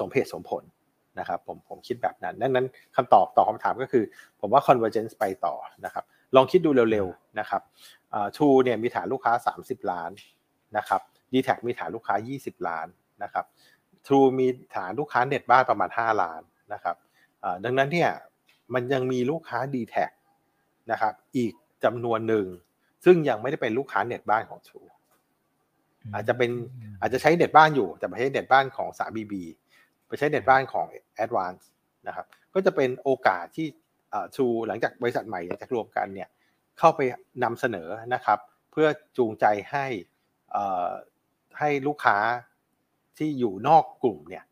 [0.00, 0.64] สมเหตุสมผล
[1.18, 4.04] นะครับผมผมคิดแบบนั้นดังนั้นคำตอบต่อคำถามก็คือ
[4.40, 6.04] ผมว่า convergence ไปต่อนะครับ
[6.36, 7.62] ลองคิดดูเร็วๆนะครับ
[8.36, 9.32] ทูเนี่ยมีฐานลูกค้า
[9.62, 10.10] 30 ล้าน
[10.76, 11.00] นะครับ
[11.32, 12.86] d t แทมีฐานลูกค้า 20 ล้าน
[13.22, 13.44] นะครับ
[14.06, 16.96] True มีฐานลูกค้าเน็ตบ้านประมาณ 5 ล้านนะครับ
[17.64, 18.10] ดังนั้นเนี่ย
[18.74, 19.96] มันยังมีลูกค้า d t แท
[20.90, 21.52] นะครับอีก
[21.84, 22.46] จำนวนหนึ่ง
[23.04, 24.88] ซึ่งยังไม่ได้เป็นลูกค้าเน็ตบ้านของ True
[26.14, 26.50] อาจจะเป็น
[27.00, 29.34] อาจจะใช้เน็ตบ้านอยู่ แต่ไม่ใช่เน็ตบ้านของ 3BB
[30.06, 30.86] ไปใช้เน็ตบ้านของ
[31.24, 31.64] Advance
[32.06, 33.66] นะครับก็จะเป็นโอกาสที่
[34.36, 36.28] ทูหลังจากบริษัทใหม่จะรวมกันเนี่ย
[36.78, 37.00] เข้าไป
[37.44, 38.38] นำเสนอนะครับ
[38.70, 39.86] เพื่อจูงใจให้
[41.58, 42.18] ให้ลูกค้า
[43.18, 44.44] ที่อยู่นอกกลุ่มเนี่ย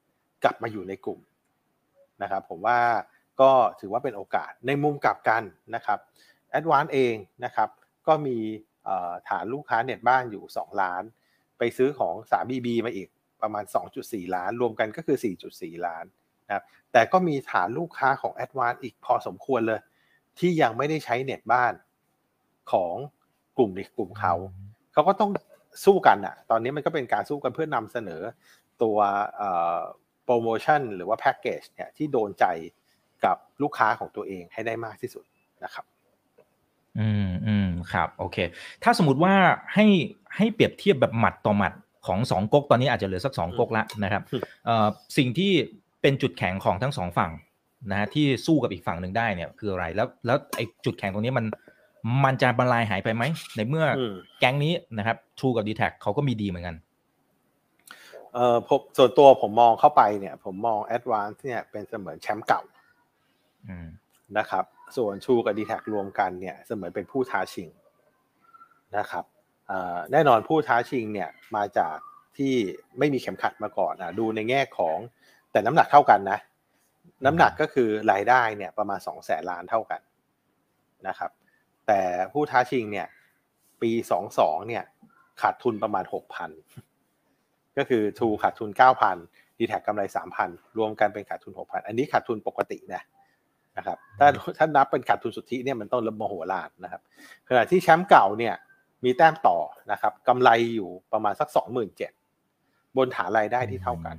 [0.44, 1.20] กลับมาอยู่ในกลุ่ม
[2.22, 2.80] นะครับผมว่า
[3.40, 5.42] ก็ถือว่าเป็นโอกาสในมุมกลับกัน
[5.74, 5.98] นะครับ
[6.58, 7.68] a d v a n c e เองนะครับ
[8.06, 8.36] ก็มี
[9.28, 11.02] ฐานลูกค้าเน็ตบ้านอยู่ 2 ล้าน
[11.58, 13.08] ไปซื้อของ 3BB มาอีก
[13.42, 13.64] ประมาณ
[14.00, 15.16] 2.4 ล้าน รวมกันก็คือ
[15.52, 16.04] 4.4 ล้าน
[16.46, 19.80] นะครับแต่ก็มีฐานลูกค้าของ a d v a n c e อีกพอสมควรเลย
[20.38, 21.72] ที่ยังไม่ได้ใช้เน็ตบ้าน
[22.72, 22.94] ของ
[23.56, 24.34] กลุ่มในกลุ่มเขา
[24.92, 25.30] เขาก็ต้อง
[25.84, 28.22] สู้กันอะตอนนี้มันก็เป็นการสู้กันเพื่อนำเสนอ
[28.82, 28.96] ตัว
[30.24, 32.44] โปรโมชั่นหรือว่าแพ็กเกจเนี่ยที่โดนใจ
[33.24, 35.24] กับลูกค้าของตัวเองให้ได้มากที่สุด
[35.64, 35.84] นะครับ
[36.98, 38.36] อืมอืมครับโอเค
[38.82, 39.34] ถ้าสมมติว่า
[39.74, 39.86] ให้
[40.36, 41.72] ให้เปรียบเทียบแบบหมัดต่อหมัด
[42.06, 44.22] ของสองก๊กตอนนี้อาจจะเหลือสักสองก๊กละนะครับ
[44.66, 45.52] เอ่อสิ่งที่
[46.02, 47.32] เป็นจุดแข็งของทั้งสองฝั่ง
[47.90, 51.46] นะฮะที่สู้กับอีกฝั่งหนึ่งได้เนี่ยคืออะไรแล้วแล้วไอ้จุดแข็งตรงนี้มัน
[52.24, 53.22] มันจะบรรลัยหายไปไหม
[53.56, 56.76] ในเมื่ออมแก๊งนี้นะครับ True กับ d t แทเขาก็มีดีเหมือนกัน
[58.34, 62.62] เอ่อผมส่วนตัวผมมองเข้าไปเนี่ย ผมมอง Advance เนี่ยเป็นเสมือนแชมป์เก่า
[63.68, 63.88] อืม
[64.38, 64.64] นะครับ
[64.96, 67.68] ส่วน True กับ d t แทรวมกันเนี่ยเสมือนเป็นผู้ท้าชิง
[68.96, 69.24] นะครับ
[69.68, 71.96] เอ่อแน่นอนผู้ท้าชิงเนี่ยมาจาก
[72.36, 72.54] ที่
[72.98, 74.98] ไม่มีเข็มขัดมาก่อนอะดูในแง่ของ
[75.52, 76.38] แต่น้ำหนักเท่ากันนะ
[77.26, 80.00] น้ำหนักก็คือรายได้เนี่ยประมาณสองแสนล้านเท่ากัน
[81.08, 81.30] นะครับ
[81.88, 82.00] แต่
[82.32, 83.06] ผู้ท้าชิงเนี่ย
[83.82, 84.84] ปีสองสองเนี่ย
[85.42, 86.50] ขาดทุนประมาณหกพัน
[87.76, 89.16] ก็คือ True ขาดทุนเก้าพัน
[89.58, 93.02] ดีแท็กำไรสามพันรวมกันเป็นขาดทุนหกพันอันนี้ขาดทุนปกตินะ
[93.76, 97.02] นะครับถ้าถ้านับเป็นขาดทุนสุทธิเนี่ยมันต้องระมโหฬารนะครับ
[97.48, 98.54] ขณะที่แชมป์เก่าเนี่ย
[99.04, 99.58] มีแต้มต่อ
[99.92, 102.12] นะครับกำไรอยู่ประมาณสักสองหมื่นเจ็ด
[102.96, 104.16] บนฐานรายได้ที่เท่ากัน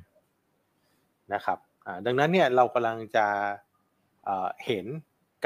[1.33, 1.57] นะครับ
[2.05, 3.25] ดังนั้นเนี่ยเรากำลังจะ
[4.65, 4.85] เห็น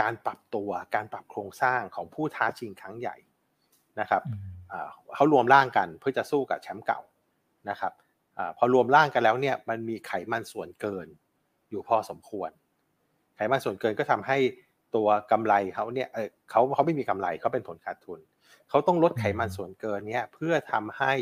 [0.01, 3.17] การปรับตัวการปรับโครงสร้างของผู้ท้าชิงครั้งใหญ่
[3.99, 4.23] นะครับ
[4.71, 7.01] อ่าเขารวมร่างกันเพื่อจะสู้กับแชมป์เก่า
[7.69, 7.93] นะครับ
[8.37, 11.07] อาพอรวมร่างกันแล้วเนี่ยมันมีไขมันส่วนเกิน
[11.69, 12.51] อยู่พอสมควร
[13.35, 14.37] ไขมันส่วนเกินก็ทำให้
[14.95, 18.19] ตัวกำไรเขาเนี่ยเออเขาเขาไม่มีกำไรเขาเป็นผลขาดทุน
[18.69, 21.13] เขาต้องลดไขมันส่วนเกินเนี่ยเพื่อทำให้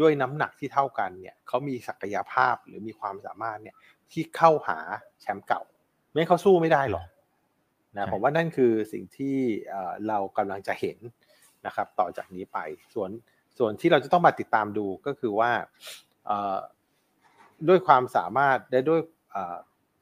[0.00, 3.76] ด้วยน้ำหนักที่เท่ากันเนี่ยเขามีศักยภาพหรือมีความสามารถเนี่ย
[4.12, 4.78] ที่เข้าหา
[5.20, 5.62] แชมป์เก่า
[6.10, 7.04] ไม่งั้นเขาสู้ไม่ได้หรอก
[7.96, 9.36] นะใช่ผมว่านั่นคือสิ่งที่
[9.70, 10.98] เอ่อเรากำลังจะเห็น
[11.66, 12.58] นะครับ ต่อจากนี้ไป
[12.94, 13.10] ส่วน
[13.58, 15.50] ส่วนที่เราจะต้องมาติดตามดูก็คือว่า
[16.26, 16.58] เอ่อ
[17.68, 19.56] ด้วยความสามารถและด้วยเอ่อ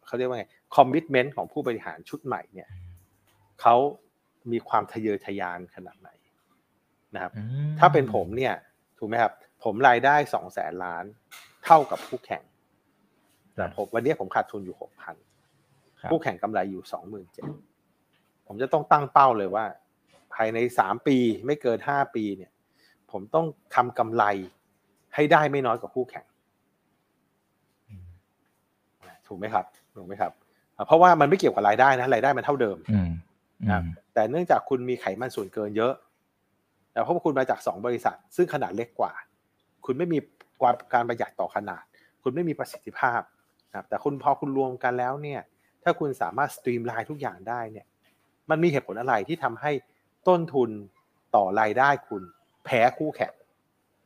[0.07, 2.68] เขาเรียกว่าไงคอมมิชเมนต์ของผู้บริหารชุดใหม่เนี่ย
[3.61, 3.75] เขา
[4.53, 6.11] มีความทะเยอทะยานขนาดไหน
[7.14, 8.55] นะครับอืมถ้าเป็นผมเนี่ย
[8.99, 9.33] ถูกไหมครับ
[9.64, 11.05] ผมรายได้สองแสนล้าน
[11.64, 12.42] เท่ากับคู่แข่ง
[13.59, 15.16] ครับผมวันนี้ผมขาดทุนอยู่หกพัน
[16.01, 17.46] ครับคู่แข่งกำไรอยู่สองหมื่นเจ็ด
[18.47, 19.65] ผมจะต้องตั้งเป้าเลยว่า
[20.35, 22.51] ภายในสามปีไม่เกินห้าปีเนี่ย
[23.11, 24.25] ผมต้องทำกำไร
[25.15, 26.27] ให้ได้ไม่น้อยกว่าคู่แข่ง
[29.27, 29.65] ถูกไหมครับ
[29.97, 30.33] ถูกไหมครับ
[30.77, 33.11] อ่าเพราะว่ามันไม่เกี่ยวกับรายได้นะรายได้มันเท่าเดิมอืม
[33.63, 35.95] อืนะครับมแต่เนื่องจากคุณมีไขมันส่วนเกินเยอะ
[36.93, 39.13] แต่เพราะว่าคุณมาจากสองบริษัท ซึ่งขนาดเล็กกว่า
[39.87, 40.19] คุณไม่มี
[40.61, 41.83] ความการประหยัดต่อขนาด
[42.23, 43.21] คุณไม่มีประสิทธิภาพ
[43.69, 45.41] นะครับแต่คุณพอคุณรวมกันแล้วเนี่ย
[45.83, 47.87] ถ้าคุณสามารถ streamline ทุกอย่างได้เนี่ย
[48.51, 49.73] มันมีเหตุผลอะไรที่ทำให้
[50.29, 50.71] ต้นทุน
[51.35, 52.23] ต่อรายได้คุณ
[52.65, 53.33] แพ้คู่แข่ง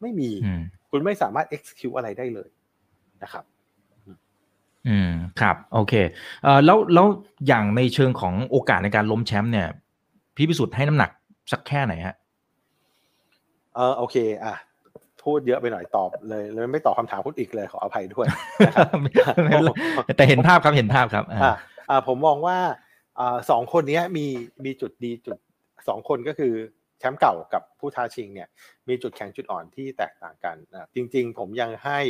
[0.01, 2.49] ไม่มีอืมคุณไม่สามารถ execute อะไรได้เลย
[3.23, 3.45] นะครับ
[4.89, 5.95] อืมครับ โอเค
[6.43, 7.07] เอ่อแล้วแล้ว
[7.47, 9.69] อย่างในเชิงของโอกาสในการล้มแชมป์เนี่ย
[10.37, 11.11] พี่พิสุทธิ์ให้น้ำหนัก
[11.53, 12.15] สักแค่ไหนฮะ
[13.75, 14.55] เออโอเค อะ
[15.23, 18.27] พูดเยอะไปหน่อยตอบเลยเลยไม่ตอบคำถามคุณอีกเลยขออภัยด้วย
[18.67, 19.71] นะครับไม่เป็นไร
[20.17, 21.55] แต่เห็นภาพครับเห็นภาพครับอ่าอ่า
[21.91, 22.77] อ่าผมมองว่าอ่า
[23.51, 24.27] สองคนเนี้ยมี
[24.65, 25.39] มีจุดดีจุด
[25.89, 26.55] สองคนก็คือ
[26.99, 28.49] แชมป์เก่ากับผู้ท้าชิงเนี่ย
[28.89, 32.01] มีจุดแข็งจุดอ่อนที่แตกต่างกันนะจริง ๆ ผมยังให้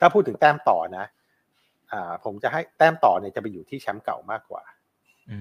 [0.00, 1.06] ถ้าพูดถึงแต้มต่อนะ
[1.92, 4.64] อ่าผมจะให้แต้มต่อเนี่ยจะไปอยู่ที่แชมป์เก่ามากกว่า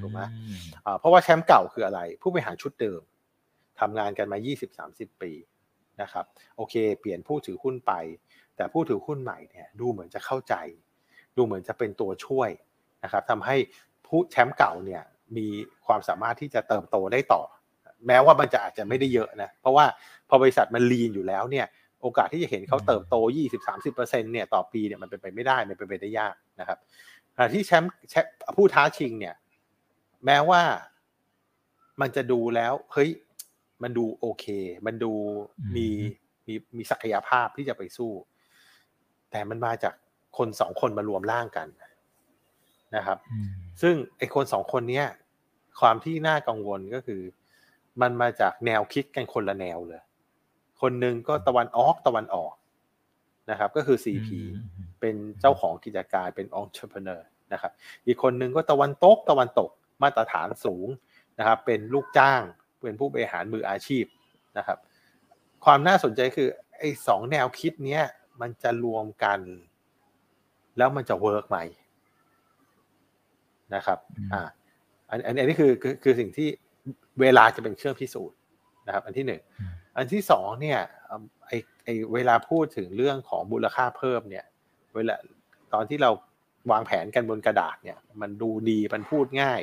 [0.02, 3.02] ถูกไหมอืมอ่าเพราะว่าแชมป์เก่าคืออะไร ผู้บริหารชุดเดิม
[3.80, 4.38] ทำงานกันมา
[4.82, 5.32] 20-30 ปี
[6.02, 7.94] นะครับ โอเค เปลี่ยนผู้ถือหุ้นไป
[8.56, 10.56] แต่ผู้ถือหุ้นใหม่เนี่ยดูเหมือนจะเข้าใจ
[11.38, 12.50] ดูเหมือนจะเป็นตัวช่วย
[13.04, 13.56] นะครับทำให้
[14.06, 15.04] ผู้แชมป์เก่าเนี่ย
[15.38, 15.48] มี
[15.88, 17.42] ความสามารถที่จะเติบโตได้ต่อ
[18.08, 19.86] แม้ว่ามันจะอาจจะไม่ได้เยอะนะ เพราะว่า
[20.30, 21.68] พอบริษัทมันลีนอยู่แล้วเนี่ย
[22.02, 23.16] โอกาสที่จะเห็นเขาเติบโต
[23.56, 23.96] 20-30%
[24.34, 26.78] เนี่ยต่อปีเนี่ยมันเป็นไปไม่ได้มันเป็นไปได้ยากนะครับ
[27.36, 29.36] ขณะที่แชมป์แชมป์ผู้ท้าชิงเนี่ย
[30.26, 30.62] แม้ว่า
[32.02, 33.10] มันจะดูแล้วเฮ้ย
[33.84, 34.46] มันดูโอเค
[34.86, 35.14] มันดู
[35.76, 35.88] มี
[36.48, 38.12] มีมีศักยภาพที่จะไปสู้
[39.32, 39.94] แต่มันมาจาก
[40.38, 41.68] คนสองคนมารวมร่างกัน
[42.96, 45.08] นะครับอืม ซึ่งไอ้คนสองคนเนี้ย
[45.82, 47.22] ความที่น่ากังวลก็คือ
[48.02, 50.02] มันมาจากแนวคิดกันคนละแนวเลย
[50.82, 52.54] คนหนึ่งก็ตะวันออกตะวันออก
[53.52, 57.22] นะครับ ก็คือ CP อืมเป็นเจ้าของกิจการเป็น entrepreneur
[57.54, 57.72] นะครับ
[58.08, 59.70] อีกคนหนึ่งก็ตะวันตกตะวันตก
[60.04, 60.88] มาตรฐานสูง
[61.40, 62.42] นะครับ เป็นลูกจ้าง
[62.84, 64.06] เป็นผู้บริหารมืออาชีพ
[64.58, 64.78] นะครับ
[65.66, 68.04] ความน่าสนใจคือไอ้สองแนวคิดเนี้ย
[68.42, 69.40] มันจะรวมกัน
[70.78, 71.58] แล้วมันจะเวิร์กไหม
[73.76, 74.00] นะครับ
[74.34, 74.42] อ่า
[75.10, 76.48] อันอันอันนี้คือคือคือสิ่งที่
[77.22, 78.38] เวลาจะเป็นเครื่องพิสูจน์
[78.88, 81.52] นะครับ อันที่หนึ่งอืมอันที่สองเนี่ยเอิ่มไอ
[81.84, 84.46] ไอเวลาพูดถึงเรื่องของมูลค่าเพิ่มเนี่ย
[84.96, 85.16] เวลา
[85.74, 86.12] ตอนที่เรา
[86.72, 89.60] วางแผนกันบนกระดาษเนี่ย มันดูดีมันพูดง่าย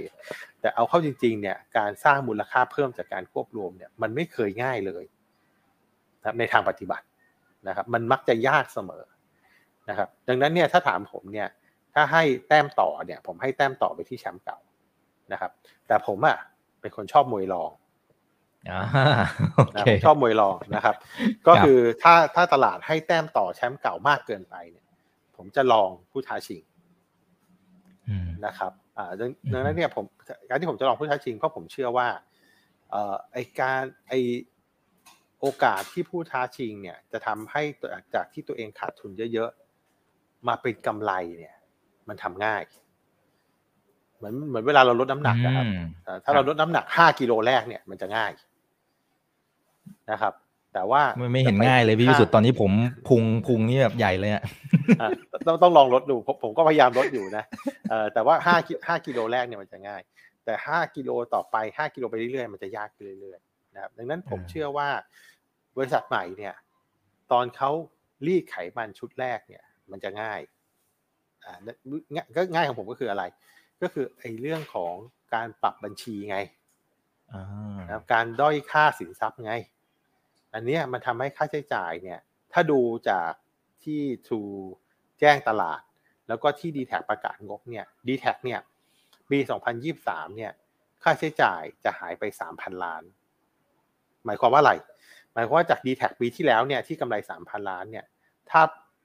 [0.60, 5.04] แต่เอาเข้าจริง ๆ เนี่ยการสร้างมูลค่าเพิ่มจากการควบรวมเนี่ยมันไม่เคยง่ายเลย
[6.20, 7.06] นะครับในทางปฏิบัติ
[7.68, 9.04] นะครับ มันมักจะยากเสมอ
[9.88, 11.48] นะครับ ดังนั้นเนี่ยถ้าถามผมเนี่ย
[11.94, 14.58] ถ้าให้แต้มต่อเนี่ย ผมให้แต้มต่อไปที่แชมป์เก่า
[15.32, 15.50] นะครับ
[15.86, 16.36] แต่ผมอะ
[16.80, 17.70] เป็นคนชอบมวยรอง
[18.70, 18.80] อ่า
[19.66, 20.96] โอนะเคผมชอบมวยรองนะครับ
[21.46, 24.86] ก็คือถ้าถ้าตลาดให้แต้มต่อแชมป์เก่ามากเกินไปเนี่ย
[25.36, 26.62] ผมจะลองผู้ท้าชิง
[28.08, 30.04] อืมนะครับอ่าดังอืมดังนั้นเนี่ยผม
[30.48, 32.08] การที่ผมจะลองผู้ท้าชิงเพราะผมเชื่อว่า
[32.90, 34.14] เอ่อไอการไอ
[35.40, 41.56] โอกาสที่ผู้ท้าชิงเนี่ย จะทำให้ตัวจากที่ตัวเองขาดทุนเยอะๆมาเป็นกำไรเนี่ย
[42.08, 42.62] มันทำง่าย
[44.18, 48.32] เหมือนเหมือนเวลาเราลดน้ำหนักนะครับอืมเอ่อถ้าเราลดน้ำหนักห้ากิโลแรกเนี่ยมันจะง่าย
[50.10, 50.34] นะครับ
[50.74, 52.72] แต่ว่าไม่ไม่เห็นง่ายเลยพี่วิสุทธ์ตอนนี้ผม
[53.08, 54.42] พุงพุงนี่แบบใหญ่เลยอะ
[55.00, 55.08] อะ
[55.46, 57.44] ต้องต้องลองลดดูผมผมก็พยายามลดอยู่นะ
[57.90, 60.00] เออแต่ว่าห้ากิห้ากิโลแรกเนี่ยมันจะง่าย
[60.44, 64.88] แต่ห้ากิโลต่อไปห้ากิโลไปเรื่อยๆมันจะยากขึ้นเรื่อยๆนะครับ ดังนั้นผมอ่าเชื่อว่า
[65.76, 66.54] บริษัทใหม่เนี่ย
[67.32, 67.70] ตอนเขา
[68.26, 70.61] รีดไขมันชุดแรกเนี่ย มันจะง่ายอ่าง่าย
[72.36, 73.24] ก็ง่ายของผมก็คืออะไร
[73.82, 74.94] ก็คือไอ้เรื่องของ
[75.34, 76.38] การปรับบัญชีไง
[77.32, 77.44] อ่า
[77.80, 79.54] นะครับการด้อยค่าสินทรัพย์ไง
[80.54, 82.20] อันเนี้ยมันทำให้ค่าใช้จ่ายเนี่ย
[82.52, 83.30] ถ้าดูจาก
[83.84, 84.56] ที่ True
[85.20, 85.80] แจ้งตลาด
[86.28, 88.60] แล้วก็ที่ d t แทประกาศงบเนี่ย d t แทเนี่ย
[89.30, 89.38] ปี
[89.88, 90.52] 2023 เนี่ย
[91.02, 93.02] ค่าใช้จ่ายจะหายไป 3,000 ล้าน
[94.24, 94.72] หมายความว่าอะไร
[95.32, 98.06] หมายความว่าจาก d t แทปีที่แล้วเนี่ยที่กำไร 3,000 ล้านเนี่ย
[98.50, 98.62] ถ้า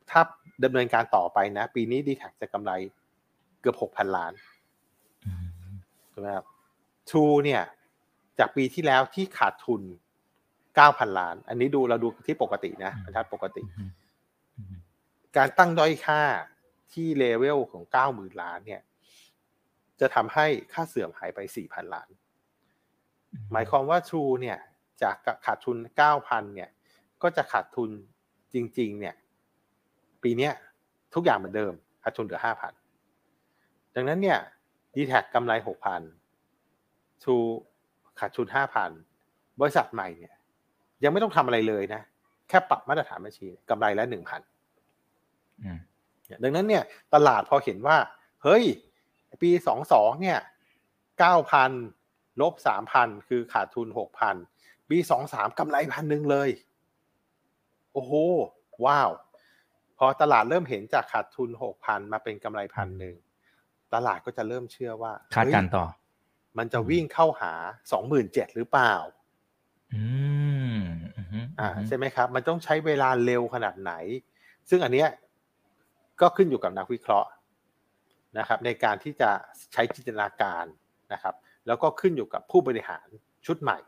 [0.09, 0.21] ถ้า
[0.63, 2.71] ดำเนินการต่อไปนะ ปีนี้ d t แทจะกำไร
[3.61, 4.33] เกือบ6,000ล้าน
[5.25, 5.45] อืม
[6.11, 6.45] ถูกไหมครับ
[7.09, 7.61] True เนี่ย
[8.39, 9.81] จากปีที่แล้วที่ขาดทุน
[10.51, 13.91] 9,000ล้าน อันนี้ดูเราดูที่ปกตินะบรรทัดปกติอืม
[14.57, 14.75] อืม
[15.37, 16.21] การตั้งด้อยค่า
[16.93, 18.81] ที่เลเวลของ90,000ล้านเนี่ย
[19.99, 22.09] จะทำให้ค่าเสื่อมหายไป4,000ล้าน
[23.51, 24.57] หมายความว่า True เนี่ย
[25.01, 25.15] จาก
[25.45, 25.77] ขาดทุน
[26.11, 26.69] 9,000เนี่ย
[27.21, 27.89] ก็จะขาดทุน
[28.53, 29.15] จริง ๆ เนี่ย
[30.27, 30.53] ปีเนี้ย
[31.15, 32.41] ทุกอย่างเหมือนเดิมขาดทุนเหลือ
[33.17, 34.39] 5,000ดังนั้นเนี่ย
[34.93, 35.53] d t แทกำไร
[36.37, 37.47] 6,000 True
[38.19, 38.47] ขาดทุน
[39.03, 40.35] 5,000บริษัทใหม่เนี่ย
[41.03, 42.01] ยังไม่ต้องทำอะไรเลยนะ
[42.49, 45.79] แค่ปรับมาตรฐานบัญชีกำไรละ1,000อืม
[46.43, 47.97] ดังนั้นเนี่ย ตลาดพอเห็นว่า
[48.43, 48.63] เฮ้ย
[49.41, 49.49] ปี
[49.87, 50.39] 22เนี่ย
[51.19, 52.53] 9,000ลบ
[52.91, 53.87] 3,000คือขาดทุน
[54.39, 54.97] 6,000ปี
[55.29, 56.49] 23กำไรพันหนึ่งเลย
[57.93, 58.13] โอ้โห
[58.85, 59.09] ว้าว
[59.97, 61.49] พอตลาดเริ่มเห็นจากขาดทุน
[61.81, 63.15] 6,000มาเป็นกำไรพันหนึ่ง
[63.93, 65.85] ตลาดก็จะเริ่มเชื่อว่าคาดการณ์เฮ้ยต่อ
[66.57, 67.53] มันจะวิ่งเข้าหา
[68.03, 68.93] 27,000หรือเปล่า
[69.93, 70.03] อื
[70.77, 70.79] ม
[71.17, 73.93] อืมอ่าใช่ไหมครับ มันต้องใช้เวลาเร็วขนาดไหน
[74.69, 75.09] ซึ่งอันเนี้ย
[76.21, 77.29] ก็ขึ้นอยู่กับนักวิเคราะห์
[78.37, 79.29] นะครับ ในการที่จะ
[79.73, 80.65] ใช้จินตนาการ
[81.13, 81.35] นะครับ
[81.67, 83.07] แล้วก็ขึ้นอยู่กับผู้บริหาร
[83.45, 83.79] ชุดใหม่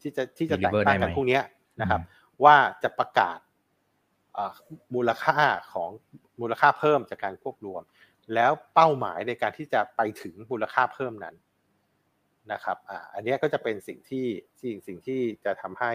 [0.00, 1.42] ที่จะที่จะแต่ง Deliver ตั้งได้ไหมกันพวกเนี้ย
[1.80, 2.00] นะครับ
[2.44, 3.43] ว่าจะประกาศเอ่อ
[4.94, 5.38] มูลค่า
[5.72, 5.90] ของ
[6.40, 7.82] มูลค่าเพิ่มจากการควบรวม
[8.34, 11.34] แล้วเป้าหมายในการที่จะไปถึงมูลค่าเพิ่มนั้น
[12.52, 14.26] นะครับออันนี้ก็จะเป็นสิ่งที่
[14.62, 15.92] สิ่งสิ่งที่จะทำให้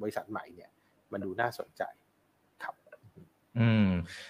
[0.00, 0.70] บริษัทใหม่เนี่ย
[1.12, 1.82] มันดูน่าสนใจ
[3.58, 3.86] อืม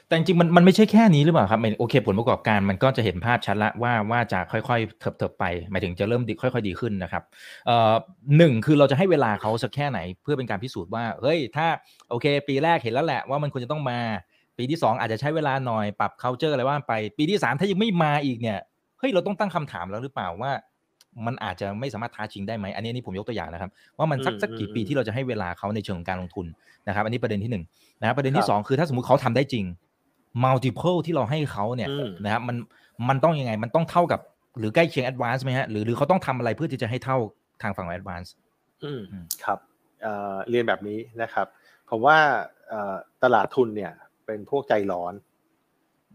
[0.07, 7.23] แต่จริงมันมันไม่ใช่แค่นี้หรือเปล่าครับมายโอเค ผลประกอบการมันก็จะเห็นภาพชัดละว่าว่าจะค่อยๆเถิบเถิบไปหมายถึงจะเริ่มดีค่อยๆดีขึ้นนะครับ
[7.67, 7.93] เอ่อ
[8.39, 11.67] หนึ่งคือเราจะให้เวลาเขาสักแค่ไหน เพื่อเป็นการพิสูจน์ว่าเฮ้ยถ้า
[12.11, 13.99] โอเค ปีแรกเห็นแล้วแหละว่ามันควรจะต้องมา
[14.59, 18.59] ปีที่สองอาจจะใช้เวลาหน่อยปรับ culture อะไรว่าไป ปีที่สามถ้ายังไม่มาอีกเนี่ย
[18.99, 20.53] เฮ้ยเราต้องตั้งคำถามแล้วหรือเปล่าว่า
[21.27, 26.47] มันอาจจะไม่สามารถท้าชิงได้ไหมอันนี้อันนี่ผมยกตัวอย่างนะครับ ว่ามันสักอืมสักกี่อืมปีที่เราจะให้เวลาเขาในเชิงของการลงทุน
[26.89, 27.65] นะครับ อันนี้ประเด็นที่หนึ่ง
[28.01, 29.65] นะครับประเด็นคที่รับสองคือถ้าสมมติเขาทำได้จริง
[30.45, 32.57] multiple ที่เราให้เขาเนี่ยอืมนะครับมัน
[33.09, 34.21] มันต้องยังไงมันต้องเท่ากับ
[34.59, 37.19] หรือใกล้เคียง advance ไหมฮะหรือหรือเขาต้องทำอะไรเพื่อที่จะให้เท่า
[37.63, 38.29] ทางฝั่งของ advance
[38.85, 39.59] อืมอืมครับ
[40.03, 41.47] เอ่อเรียนแบบนี้นะครับ
[41.91, 42.19] ผมว่า
[42.69, 43.93] เอ่อตลาดทุนเนี่ย
[44.27, 45.13] เป็นพวกใจร้อน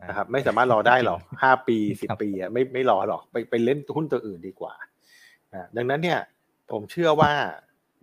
[0.05, 4.75] นะครับ ไม่สามารถรอได้หรอกห้าปีสิบครับปีอะไม่ไม่รอหรอกไปไปเล่นหุ้นตัวอื่นดีกว่า
[5.53, 6.19] นะดังนั้นเนี่ย
[6.71, 7.33] ผมเชื่อว่า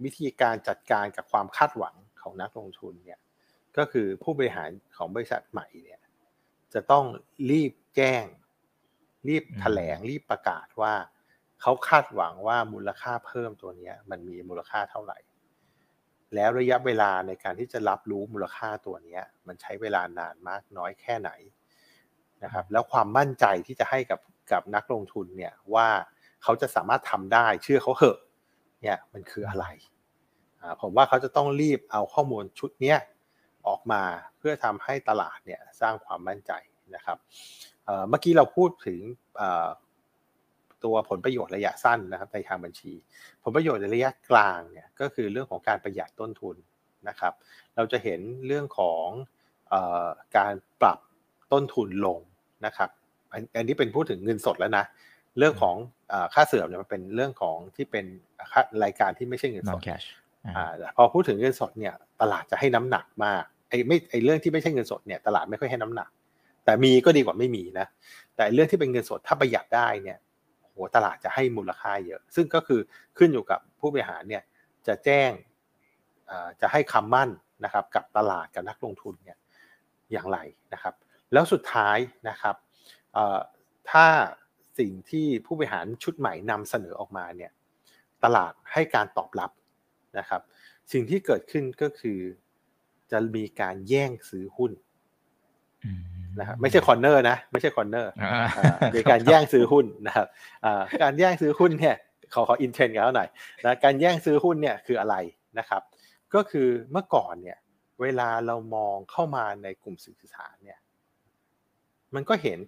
[0.04, 3.20] วิธีการจัดการกับความคาดหวังของนักลงทุนเนี่ย
[3.76, 6.00] ก็คือผู้บริหารของบริษัทใหม่เนี่ย
[6.74, 7.04] จะต้อง
[7.50, 8.24] รีบแจ้ง
[9.28, 10.94] รีบอืมแถลงรีบประกาศว่า
[11.61, 15.18] เขาคาดหวังว่ามูลค่าเพิ่มตัวเนี้ยมันมีมูลค่าเท่าไหร่
[16.35, 21.30] แล้วระยะเวลาในการที่จะรับรู้มูลค่าตัวเนี้ยมันใช้เวลานานมากน้อยแค่ไหน
[22.44, 24.20] นะครับแล้วความมั่นใจที่จะให้กับ
[24.52, 25.88] กับนักลงทุนเนี่ยว่า
[26.42, 28.18] เขาจะสามารถทำได้เชื่อเขาเหอะ
[28.83, 29.66] เนี่ยมันคืออะไร
[30.80, 32.98] ผมว่าเขาจะต้องรีบเอาข้อมูลชุดเนี้ย
[33.68, 34.02] ออกมา
[34.38, 36.52] เพื่อทำให้ตลาดเนี่ยสร้างความมั่นใจ
[36.94, 37.18] นะครับ
[38.09, 39.00] เมื่อกี้เราพูดถึง
[40.85, 42.92] ตัวผลประโยชน์ระยะสั้นนะครับในทางบัญชี
[43.42, 46.57] ผลประโยชน์ในระยะกลางเนี่ยก็คือเรื่องของการประหยัดต้นทุน
[47.09, 47.33] นะครับ
[47.76, 49.07] เราจะเห็นเรื่องของ
[49.72, 49.74] อ
[50.37, 50.98] การปรับ
[51.52, 52.20] ต้นทุนลง
[52.66, 52.90] นะครับ
[53.57, 54.85] อันนี้เป็นพูดถึงเงินสดแล้วนะ
[55.38, 55.77] เรื่องของ
[56.35, 58.05] ค่าเสื่อมเนี่ยมันเป็นเรื่องของที่เป็น
[58.85, 60.07] รายการที่ไม่ใช่เงินสด cash
[60.57, 66.09] อ่าพอพูดถึงเงินสดเนี่ยตลาดจะให้น้ำหนักมากไอ้ไม่ไอ้เรื่องที่ไม่ใช่เงินสดเนี่ยตลาดไม่ค่อยให้น้ำหนัก
[66.64, 67.87] แต่มีก็ดีกว่าไม่มีนะ
[68.37, 70.18] แต่เรื่องที่เป็นเงินสดถ้าประหยัดได้เนี่ย
[70.62, 72.81] โหตลาดจะให้มูลค่าเยอะ ซึ่งก็คือ
[73.18, 74.42] ขึ้นอยู่กับผู้บริหารเนี่ย
[74.87, 75.31] จะแจ้ง
[76.61, 77.31] จะให้คำมั่น
[77.64, 79.38] นะครับ กับตลาดกับนักลงทุนเนี่ย
[80.12, 80.38] อย่างไร
[80.72, 80.94] นะครับ
[81.32, 82.56] แล้วสุดท้ายนะครับ
[83.90, 84.06] ถ้า
[84.78, 87.52] สิ่งที่ผู้บริหารชุดใหม่นำเสนอออกมาเนี่ย
[88.24, 89.50] ตลาดให้การตอบรับ
[90.18, 90.40] นะครับ
[90.92, 92.18] สิ่งที่เกิดขึ้นก็คือ
[93.10, 94.72] จะมีการแย่งซื้อหุ้น
[96.38, 98.12] นะครับไม่ใช่ corner นะไม่ใช่ corner
[98.94, 100.26] มีการแย่งซื้อหุ้นนะครับ
[101.02, 101.96] การแย่งซื้อหุ้นเนี่ย
[102.34, 103.28] ขอขอ in trend กันหน่อย
[103.64, 105.16] นะการแย่งซื้อหุ้นเนี่ยคืออะไร
[105.58, 105.82] นะครับ
[106.34, 107.58] ก็คือเมื่อก่อนเนี่ย
[108.02, 110.78] เวลาเรามองเข้ามาในกลุ่มสื่อสารเนี่ย
[112.14, 112.59] มันก็เห็น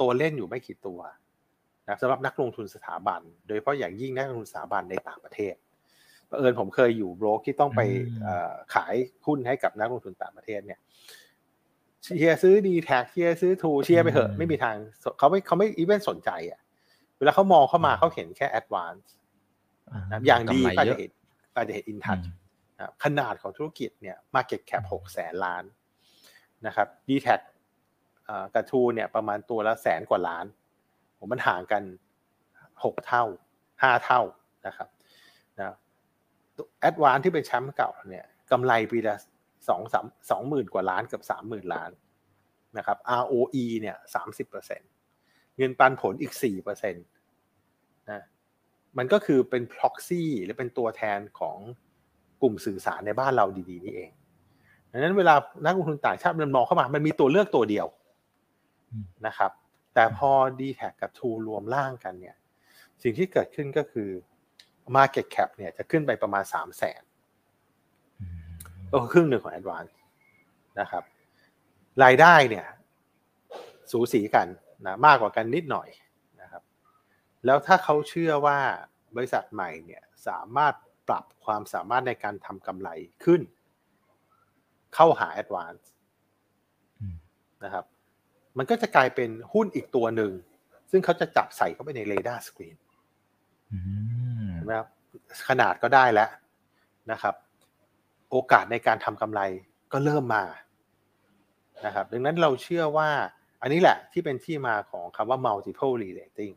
[0.00, 1.00] ตัวเล่นอยู่ไม่กี่ตัว
[1.88, 5.54] นะสำหรับนักลงทุนสถาบัน โดยเฉพาะอย่างยิ่งนักลงทุนสถาบันในต่างประเทศ
[6.38, 7.80] เผอิญผมเคยอยู่โบรกที่ต้องไป
[8.74, 8.94] ขาย
[9.26, 10.80] หุ้นให้กับนักลงทุนต่างประเทศเนี่ย
[12.02, 14.76] เชียร์ซื้อ dtac เชียร์ซื้อ True เชียร์ไปเหอะไม่มีทาง
[15.18, 16.60] เขาไม่เขาไม่ even สนใจอะ
[17.18, 19.12] เวลาเขามองเข้ามาเขาเห็นแค่แอดวานซ์
[20.26, 21.10] อย่างดีก็จะเห็น
[21.54, 22.18] ก็จะเห็นอินทัช
[23.04, 25.64] ขนาดของธุรกิจเนี่ย market cap หกแสนล้าน
[26.66, 30.44] นะครับ dtac กับ True เนี่ยประมาณตัวละแสนกว่าล้าน
[31.18, 31.82] ผมมันห่างกัน
[32.84, 33.24] หกเท่า
[33.82, 34.20] ห้าเท่า
[34.66, 34.88] นะครับ
[35.58, 35.76] นะ
[36.80, 39.16] แอดวานซ์ที่เป็นแชมป์เก่าเนี่ยกำไรปีละ
[39.68, 41.90] สองสามสองหมื่นกว่าล้านกับสามหมื่นล้าน
[42.78, 44.80] นะครับ ROE เนี่ยสามสิบเปอร์เซ็น
[45.56, 47.00] เงินปันผลอีกสี่เปอร์เซ็นต
[48.10, 48.22] นะ
[48.98, 51.56] มันก็คือเป็น proxy หรือเป็นตัวแทนของ
[52.42, 54.10] กลุ่มสื่อสารในบ้านเราดีๆ นี่เอง
[54.90, 57.86] ดังนั้นเวลานักลงทุนต่างชาติมันมองเข้ามา มันมีตัวเลือกตัวเดียว
[59.26, 59.52] นะครับ
[59.94, 62.36] แต่พอ d t แทกับ True รวมร่างกันเนี่ย
[63.02, 64.10] สิ่งที่เกิดขึ้นก็คือ
[64.96, 67.02] Market Cap เนี่ยจะขึ้นไปประมาณสามแสน
[68.90, 69.92] ก็ครึ่งหนึ่งของ Advance
[70.80, 71.04] นะครับ
[72.04, 72.66] รายได้เนี่ย
[73.90, 74.46] สูสีกัน
[74.86, 75.88] นะมากกว่ากันนิดหน่อย
[76.40, 76.62] นะครับ
[77.44, 78.58] แล้วถ้าเขาเชื่อว่า
[79.16, 80.74] บริษัทใหม่เนี่ยสามารถ
[81.08, 82.88] ปรับความสามารถในการทำกำไร
[83.24, 83.40] ขึ้น
[84.94, 85.84] เข้าหา Advance
[87.64, 87.84] นะครับ
[88.58, 90.32] มันก็จะกลายเป็นหุ้นอีกตัวหนึ่ง
[90.90, 92.76] ซึ่งเขาจะจับใส่เข้าไปในเรดาร์สกรีน
[94.68, 94.88] นะครับ
[95.48, 96.30] ขนาดก็ได้แล้ว
[97.12, 97.34] นะครับ
[98.30, 99.40] โอกาสในการทำกำไร
[99.92, 100.44] ก็เริ่มมา
[101.86, 103.08] นะครับ ดังนั้นเราเชื่อว่า
[103.62, 106.54] อันนี้แหละที่เป็นที่มาของคำว่า multiple relating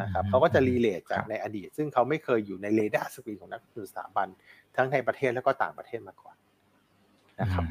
[0.00, 4.28] นะครับเขาก็จะรีเลทจากในอดีต ซึ่งเขาไม่เคยอยู่ในเรดาร์สกรีนของนักลงทุนสถาบัน
[4.76, 6.36] ทั้งในประเทศแล้วก็ต่างประเทศมาก่อน
[7.40, 7.64] นะครับ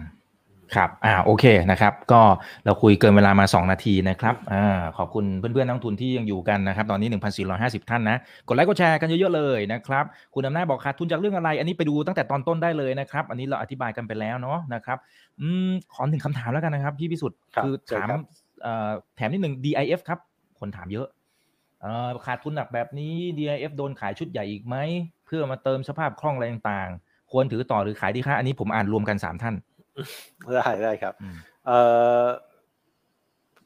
[0.76, 2.22] ครับอ่าโอเคนะครับ ก็
[2.66, 7.10] เราคุยเกินเวลามา 2 นาทีนะครับอ่าขอบคุณเพื่อนๆนักทุนที่ยังอยู่กันนะครับ ตอนนี้
[7.50, 14.98] 1,450 ท่านนะ กดไลค์กดแชร์กันเยอะๆเลยนะครับ คุณอำนาจบอกขาดทุนจากเรื่องอะไร อันนี้ไปดูตั้งแต่ตอนต้นได้เลยนะครับ อันนี้เราอธิบายกันไปแล้วเนาะนะครับ
[15.42, 18.10] อืมขอหนึ่งคำถามแล้วกันนะครับ พี่พิสุทธิ์คือถาม
[18.64, 20.20] เอ่อแถมนิดหนึ่ง DIF ครับ
[20.60, 21.08] คนถามเยอะ
[21.82, 24.76] เอ่อขาดทุนหนักแบบนี้ DIF โดนขายชุดใหญ่อีกไหม
[25.26, 29.56] เพื่อมาเติมสภาพคล่องอะไรต่างๆ ควรถือต่อหรือขายดีคะอันนี้ผมอ่านรวมกันสามท่าน
[30.56, 31.14] ได้ได้ครับ
[31.66, 31.78] เอ่
[32.24, 32.26] อ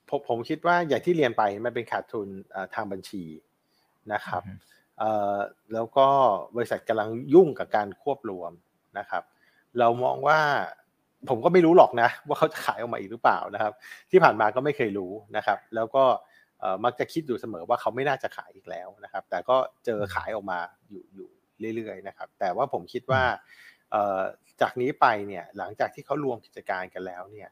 [0.10, 2.28] ผมผมคิดว่าอย่างที่เรียนไปมันเป็นขาดทุน
[2.76, 3.24] ทางบัญชี
[4.14, 4.44] นะครับ
[5.00, 5.38] เอ่อ
[5.74, 6.08] แล้วก็
[6.56, 8.52] บริษัทกำลังยุ่งกับการควบรวม
[9.00, 9.24] นะครับ
[9.80, 10.40] เรามองว่า
[11.30, 13.74] ผมก็ไม่รู้หรอกนะ ว่าเขาจะขายออกมาอีกหรือเปล่านะครับ
[14.12, 16.04] ที่ผ่านมาก็ไม่เคยรู้นะครับ แล้วก็
[16.84, 20.60] มักจะคิดอยู่เสมอว่าเขาไม่น่าจะขายอีกแล้วนะครับ แต่ก็เจอขายออกมา
[20.90, 21.30] อยู่อยู่
[21.76, 23.24] เรื่อยๆนะครับ แต่ว่าผมคิดว่า
[24.62, 27.50] จากนี้ไปเนี่ยหลังจากที่เขารวมกิจการกันแล้วเนี่ย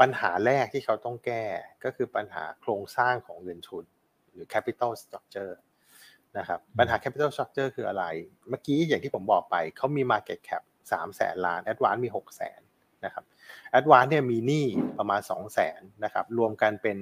[0.00, 1.44] ปัญหาแรกที่เขาต้องแก้
[1.84, 3.84] ก็คือปัญหาโครงสร้างของเงินทุน
[4.32, 5.54] หรือ capital structure
[6.38, 8.04] นะครับปัญหา capital structure คืออะไร
[8.48, 12.60] เมื่อกี้อย่างที่ผมบอกไปเขามี market cap 3แสนล้าน advance มี6แสน
[13.04, 13.24] นะครับ
[13.78, 14.66] advance เนี่ยมีหนี้
[14.98, 16.96] ประมาณ2แสนนะครับรวมกันเป็น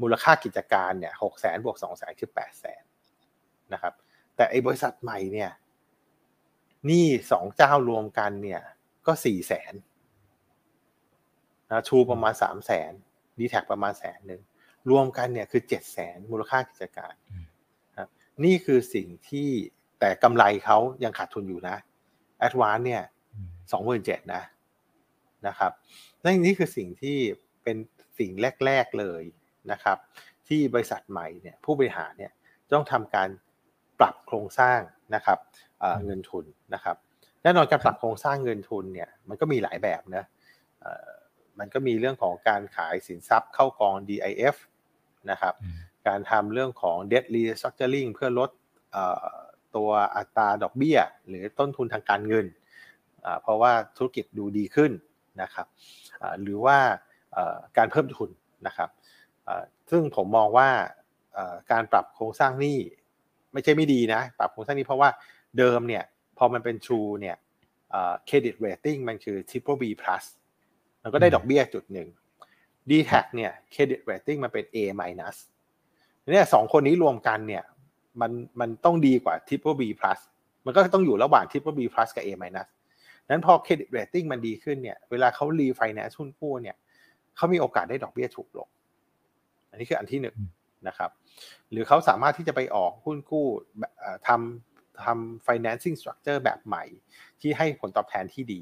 [0.00, 2.82] มูลค่ากิจการเนี่ยหกแสนบวก2แสนคือ8แสน
[3.72, 3.94] นะครับ
[4.36, 5.59] แต่ไอ้บริษัทใหม่เนี่ยห
[6.88, 8.62] นี้สองเจ้ารวมกันเนี่ย
[9.06, 9.74] ก็สี่แสน
[11.70, 12.92] นะชูประมาณสามแสน
[13.38, 14.42] ดีแท็ประมาณแสนหนึ่ง
[14.90, 17.14] รวมกันเนี่ยคือเจ็ดแสนมูลค่ากิจการ
[17.98, 18.08] ครับ
[18.44, 19.48] นี่คือสิ่งที่
[20.00, 21.76] แต่กำไรเขายังขาดทุนอยู่นะ
[22.38, 23.02] แอดวานเนี่ย
[23.72, 24.42] สองหมื่นเจ็ดนะ
[25.46, 25.72] นะครับ
[26.22, 27.18] นั่นนี่คือสิ่งที่
[27.62, 27.76] เป็น
[28.18, 28.30] สิ่ง
[28.66, 29.22] แรก ๆเลย
[29.70, 29.98] นะครับ
[30.48, 32.32] ที่บริษัทใหม่เนี่ยผู้บริหารเนี่ย
[32.72, 33.28] ต้องทำการ
[34.00, 34.80] ปรับโครงสร้าง
[35.14, 35.38] นะครับ
[36.04, 36.96] เงินทุนนะครับ
[37.42, 40.24] แน่นอนการปรับโครงสร้างเงินทุนเนี่ยมันก็มีหลายแบบนะ
[41.58, 44.56] มันก็มีเรื่องของการขายสินทรัพย์เข้ากอง DIF
[45.30, 45.54] นะครับ
[46.06, 48.50] การทำเรื่องของ debt restructuring เพื่อลด
[49.76, 52.46] ตัวอัตราดอกเบี้ย หรือต้นทุนทางการเงิน
[53.42, 54.92] เพราะว่าธุรกิจดูดีขึ้น
[55.42, 55.66] นะครับ
[56.42, 56.78] หรือว่า
[57.78, 58.30] การเพิ่มทุน
[58.66, 58.88] นะครับ
[59.90, 60.68] ซึ่งผมมองว่า
[61.72, 62.78] การปรับโครงสร้างหนี้
[63.52, 65.10] ไม่ใช่ไม่ดีนะ ปรับโครงสร้างหนี้เพราะว่า
[65.58, 66.04] เดิมเนี่ย
[66.38, 67.36] พอมันเป็น True เนี่ย
[68.26, 70.24] เครดิตเรตติ้งมันคือ Triple B plus
[71.02, 72.08] มันก็ได้ดอกเบี้ยจุดหนึ่ง
[72.90, 75.36] DTAC เนี่ย credit rating มันเป็น A minus
[76.32, 77.64] เนี่ยสองคนนี้รวมกันเนี่ย
[78.20, 78.30] มัน
[78.60, 80.18] มันต้องดีกว่า Triple B plus
[80.66, 82.68] มันก็ต้องอยู่ระหว่าง Triple B plus กับ A minus
[83.28, 86.76] นั้นพอ credit rating มันดีขึ้นเนี่ยเวลาเขารีไฟแนนซ์หุ้นกู้เนี่ย
[87.36, 88.68] เขามีโอกาสได้ดอกเบี้ยถูกลง
[89.70, 90.36] อันนี้คืออันที่หนึ่ง
[90.88, 91.10] นะครับ
[91.70, 93.46] หรือเขาสามารถที่จะไปออกหุ้นกู้
[94.28, 94.69] ทำ
[95.04, 96.84] ทำ financing structure แบบใหม่
[97.40, 98.60] ที่ให้ผลตอบแทนที่ดี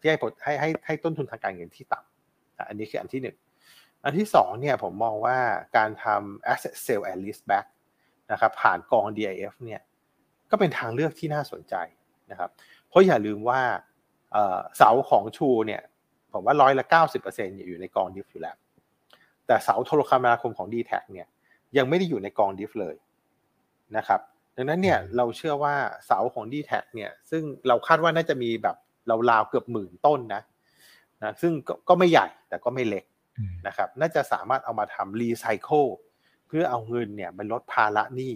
[0.00, 3.36] ที่ให้ผลให้ให้ให้ต้นทุนทางการเงินที่ต่ำอันนี้คืออันที่หนึ่ง
[4.04, 5.38] อันที่สองเนี่ยผมมองว่า
[5.76, 7.66] การทำ asset sale and lease back
[8.32, 9.80] นะครับผ่านกอง DIF เนี่ย
[10.50, 11.74] ก็เป็นทางเลือกที่น่าสนใจ
[12.30, 12.50] นะครับ
[12.88, 13.60] เพราะอย่าลืมว่า
[14.76, 15.82] เสาของชูเนี่ย
[16.32, 18.56] ผมว่าร้อยละเก้าสิบเปอร์เซ็นต์อยู่ในกอง DIF อยู่แล้ว
[19.46, 21.28] แต่เสาโทรคมนาคมของ d t แทเนี่ย
[21.76, 22.96] ยังไม่ได้อยู่ในกองดิฟเลย
[23.96, 24.20] นะครับ
[24.60, 25.74] ดังนั้นเนี่ยเราเชื่อว่า
[26.06, 28.76] เสาของ d t แทเนี่ยซึ่งเราคาดว่าน่าจะมีแบบ
[29.08, 30.42] เราราวเกือบหมื่นต้นนะ
[31.22, 31.52] นะซึ่ง
[31.88, 33.04] ก็ไม่ใหญ่แต่ก็ไม่เล็ก
[33.66, 35.84] นะครับน่าจะสามารถเอามาทำรีไซเคิล
[36.46, 38.34] เพื่อเอาเงินเนี่ยไปลดภาระหนี้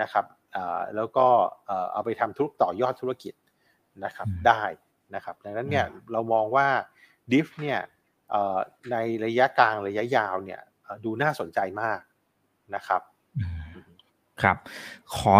[0.00, 0.24] นะครับ
[0.96, 1.26] แล้วก็
[1.92, 3.34] เอาไปทำธุรกต่อยอดธุรกิจ
[4.04, 4.62] นะครับได้
[5.14, 6.68] นะครับดังนั้นเนี่ยเรามองว่า
[7.32, 7.80] ดิฟเนี่ย
[8.90, 10.60] ในระยะกลางระยะยาวเนี่ย
[11.04, 12.00] ดูน่าสนใจมาก
[12.74, 13.02] นะครับ
[14.42, 14.56] ครับ
[15.16, 15.34] ขอ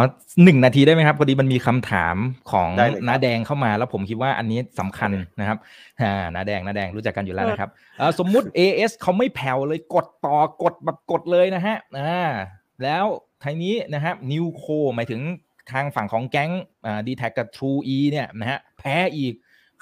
[0.44, 2.16] หนึ่งนาทีได้ไหมครับพอดีมันมีคำถาม
[2.50, 2.68] ของ
[3.08, 5.58] น้าแดงเข้ามา แล้วผมคิดว่าอันนี้สำคัญนะครับ
[6.00, 7.70] อ่าน้าแดงน้าแดงรู้จักกันอยู่แล้วนะครับ
[8.18, 12.28] สมมุติ AS เขาไม่แผ่วเลยกดต่อกดแบบกดเลยนะฮะอ่า
[12.82, 13.04] แล้ว
[13.42, 15.20] ทีนี้นะครับนิวโคหมายถึง
[15.72, 16.50] ทางฝั่งของแก๊ง
[16.86, 19.34] อ่าดีแท็กกับ True E เนี่ยนะฮะแพ้อีก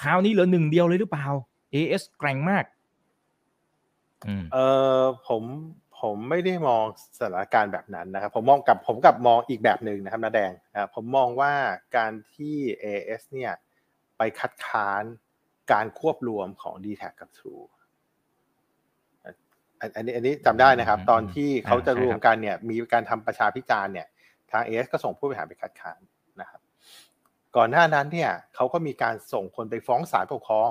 [0.03, 1.27] คราวนี้เหลือหนึ่งเดียวเลยหรือเปล่า
[1.75, 2.65] AS แกร่งมาก
[4.53, 4.59] เอ
[4.99, 5.43] อผม
[6.01, 6.85] ผมไม่ได้มอง
[7.19, 11.53] สถานการณ์แบบนั้นนะครับ ผมมองกับผมกับมองอีกแบบหนึ่งนะครับนาแดงนะผมมองว่า
[11.97, 13.53] การที่ AS เนี่ย
[14.19, 15.03] ไปคัดค้าน
[15.73, 17.65] การควบรวมของ d t แทกับ True
[19.95, 24.07] อันนี้อันนี้จำได้นะครับ ตอนที่เขาจะรวมกันเนี่ย มีการทำประชาพิจารณ์เนี่ย
[24.51, 26.01] ทาง AS ก็ส่งผู้บริหารไปคัดค้าน
[26.41, 26.61] นะครับ
[27.57, 30.71] ก่อนหน้านั้นเนี่ยเขาก็มีการส่งคนไปฟ้องศาลปกครอง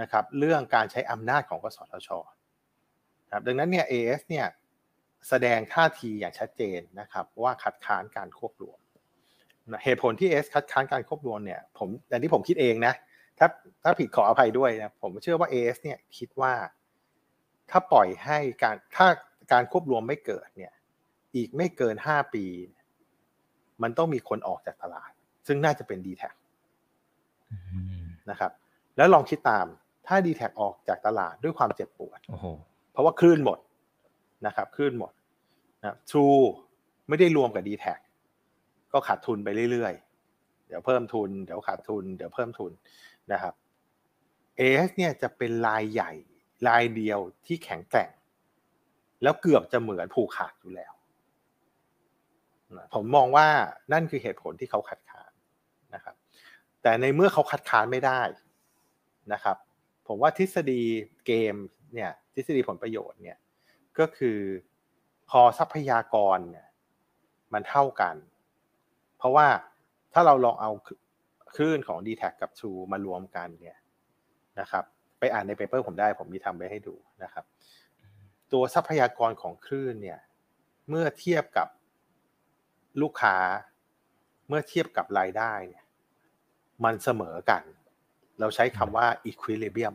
[0.00, 2.08] นะครับ เรื่องการใช้อำนาจของกสทช
[3.30, 4.46] ครับดังนั้นเนี่ย AS เนี่ย
[5.28, 8.78] แสดงท่าทีอย่างชัดเจนนะครับว่าคัดค้านการควบรวม
[9.84, 12.94] เหตุผลที่ AS คัดค้านการควบรวมเนี่ยผมแต่ที่ผมคิดเองนะ
[13.38, 13.46] ถ้า
[13.82, 16.52] ถ้าผิดขออภัยด้วยนะผมเชื่อว่า AS เนี่ยคิดว่า
[17.70, 19.06] ถ้าปล่อยให้การถ้า
[19.52, 20.72] การควบรวมไม่เกิดเนี่ย
[21.36, 22.44] อีกไม่เกินห้าปี
[23.82, 25.10] มันต้องมีคนออกจากตลาด
[25.46, 26.22] ซึ่งน่าจะเป็น d t แท
[28.30, 28.52] นะครับ
[28.96, 29.66] แล้วลองคิดตาม
[30.06, 32.69] ถ้า d t แทออกจากตลาดด้วยความเจ็บปวดเพ
[33.00, 33.58] ราะว่าคลื่นหมด
[34.46, 35.12] นะครับคลื่นหมด
[35.80, 36.26] นะทรู
[37.08, 37.86] ไม่ได้รวมกับ d t แท
[38.92, 42.72] ก็ขาดทุนไปเรื่อยๆ เดี๋ยวเพิ่มทุน เดี๋ยวขาดทุน เดี๋ยวเพิ่มทุน
[43.32, 43.54] นะครับ
[44.56, 46.12] เอสเนี่ยจะเป็นลายใหญ่
[46.68, 48.10] ลายเดียวที่แข็งแกร่ง
[49.22, 50.92] แล้วเกือบจะเหมือนผูกขาดอยู่แล้ว
[52.94, 53.46] ผมมองว่า
[53.92, 55.30] นั่นคือเหตุผลที่เขาคัดคาน
[55.94, 56.14] นะครับ
[56.82, 58.20] แต่ในเมื่อเขาคัดค้านไม่ได้
[59.32, 59.56] นะครับ
[60.06, 60.82] ผมว่าทฤษฎี
[61.26, 61.54] เกม
[61.94, 63.38] เนี่ยทฤษฎีผลประโยชน์เนี่ย
[63.98, 64.38] ก็คือ
[65.30, 66.66] พอทรัพยากรเนี่ย
[67.52, 68.16] มันเท่ากัน
[69.18, 69.46] เพราะว่า
[70.12, 70.70] ถ้าเราลองเอา
[71.56, 73.78] คลื่นของ d t แทกับ True มารวมกันเนี่ย
[74.60, 74.84] นะครับ
[75.18, 77.44] ไปอ่านในเปเปอร์ผมได้ผมมีทำไว้ให้ดูนะครับ
[78.52, 80.20] ตัวทรัพยากรของคลื่นเนี่ย
[80.88, 81.68] เมื่อเทียบกับ
[83.00, 83.36] ลูกค้า
[84.48, 85.84] เมื่อเทียบกับรายได้เนี่ย
[86.84, 87.62] มันเสมอกัน
[88.40, 89.94] เราใช้คำว่า equilibrium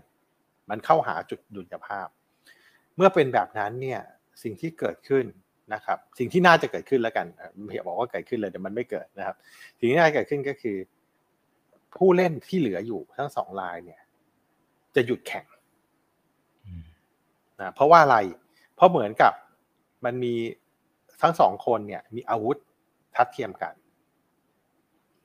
[0.70, 2.08] มันเข้าหาจุดดุลยภาพ
[2.96, 4.02] เมื่อเป็นแบบนั้นเนี่ย
[4.44, 5.26] สิ่งที่เกิดขึ้น
[5.74, 7.26] นะครับ สิ่งที่น่าจะเกิดขึ้นแล้วกัน
[7.64, 9.36] ไม่อยากบอกว่าเกิดขึ้นเลยแต่มันไม่เกิดนะครับ
[9.78, 10.78] สิ่งที่น่าจะเกิดขึ้นก็คือ
[11.98, 14.02] ผู้เล่นที่เหลืออยู่ทั้งสองรายเนี่ย
[14.96, 15.46] จะหยุดแข่ง
[17.60, 18.18] นะเพราะว่าอะไร
[18.76, 19.34] เพราะเหมือนกับ
[20.06, 20.34] มันมี
[21.22, 22.58] ทั้งสองคนเนี่ย มีอาวุธ
[23.16, 23.74] ทัดเทียมกัน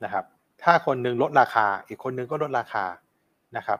[0.04, 0.24] นะครับ
[0.62, 2.84] ถ้าคนนึงลดราคา อีกคนนึงก็ลดราคา
[3.56, 3.78] นะครับ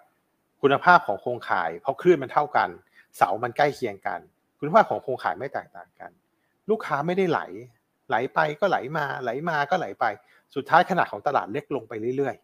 [0.62, 2.68] คุณภาพของโครงข่าย เพราะคลื่นมันเท่ากัน
[3.16, 4.20] เสามันใกล้เคียงกัน
[4.58, 6.10] คุณภาพของโครงข่ายไม่แตกต่างกัน
[6.70, 7.40] ลูกค้าไม่ได้ไหล
[8.08, 10.04] ไหลไปก็ไหลมาไหลมาก็ไหลไป
[10.54, 12.36] สุดท้ายขนาดของตลาดเล็กลงไปเรื่อย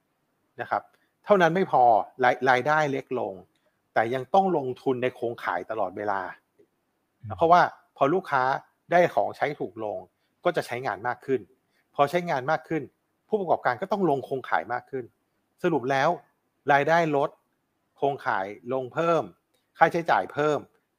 [0.00, 0.82] ๆนะครับ
[1.24, 1.82] เท่านั้นไม่พอ
[2.24, 3.32] รายรายได้เล็กลง
[3.94, 6.20] แต่ยังต้องลงทุนในโครงข่ายตลอดเวลา
[7.36, 7.62] เพราะว่า
[7.96, 8.42] พอลูกค้า
[8.92, 9.98] ได้ของใช้ถูกลง
[10.44, 11.40] ก็จะใช้งานมากขึ้น
[11.94, 12.82] พอใช้งานมากขึ้น
[13.28, 15.04] ผู้ประกอบการก็ต้องลงโครงขายมากขึ้น
[15.62, 16.08] สรุปแล้ว
[16.72, 17.30] รายได้ลด
[17.96, 19.22] โครงขายลงเพิ่ม
[19.78, 20.58] ค่าใช้จ่ายเพิ่ม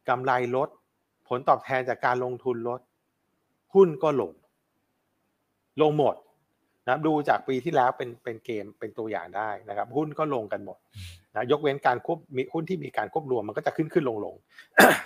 [0.09, 0.69] กำไรลด
[1.27, 2.79] ผลตอบแทนจากการลงทุนลด
[3.73, 4.31] หุ้นก็ลง
[5.81, 6.15] ลงหมด
[6.87, 10.77] นะดูจากปีที่แล้วเป็นเป็นเกมเป็นตัวอย่างได้นะครับ หุ้นก็ลงกันหมด
[11.35, 14.35] นะยกเว้นการควบมีหุ้นที่มีการควบรวมมันก็จะขึ้นขึ้นลงลง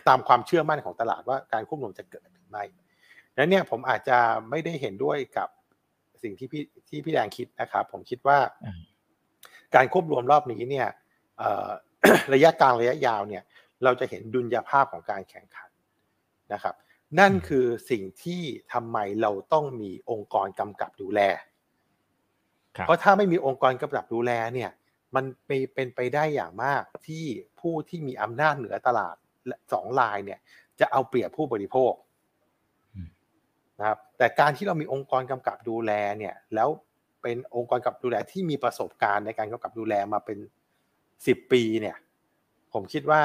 [0.07, 2.63] ตามความเชื่อมั่นของตลาดว่าการควบรวมจะเกิดหรือไม่
[3.37, 4.17] นั้นเนี่ยผมอาจจะ
[4.49, 5.49] ไม่ได้เห็นด้วยกับ
[6.23, 8.37] สิ่งที่พี่ที่พี่แดงคิดนะครับ ผมคิดว่า
[9.75, 10.87] การควบรวมรอบนี้เนี่ย
[12.33, 13.43] ระยะกลางระยะยาวเนี่ย
[13.83, 15.69] เราจะเห็นดุลยภาพของการแข่งขัน
[16.53, 16.75] นะครับ
[17.19, 18.41] นั่นคือสิ่งที่
[18.73, 21.21] ทำไมเราต้องมีองค์กรกำกับดูแล
[22.85, 24.71] เพราะถ้าไม่มีองค์กรกำกับดูแลเนี่ย
[25.15, 25.25] มัน
[25.75, 27.25] เป็นไปได้อย่างมากที่
[27.59, 29.15] ผู้ที่มีอำนาจเหนือตลาด
[29.73, 30.39] สองลายเนี่ย
[30.79, 31.93] จะเอาเปรียบผู้บริโภค
[33.79, 36.69] นะครับแต่การที่เรามีองค์กรกำกับดูแลเนี่ยแล้ว
[37.21, 40.37] เป็นองค์กรกำกับดูแลที่มีประสบการณ์ในการกำกับดูแลมาเป็น
[41.27, 41.97] สิบปีเนี่ย
[42.73, 43.23] ผมคิดว่า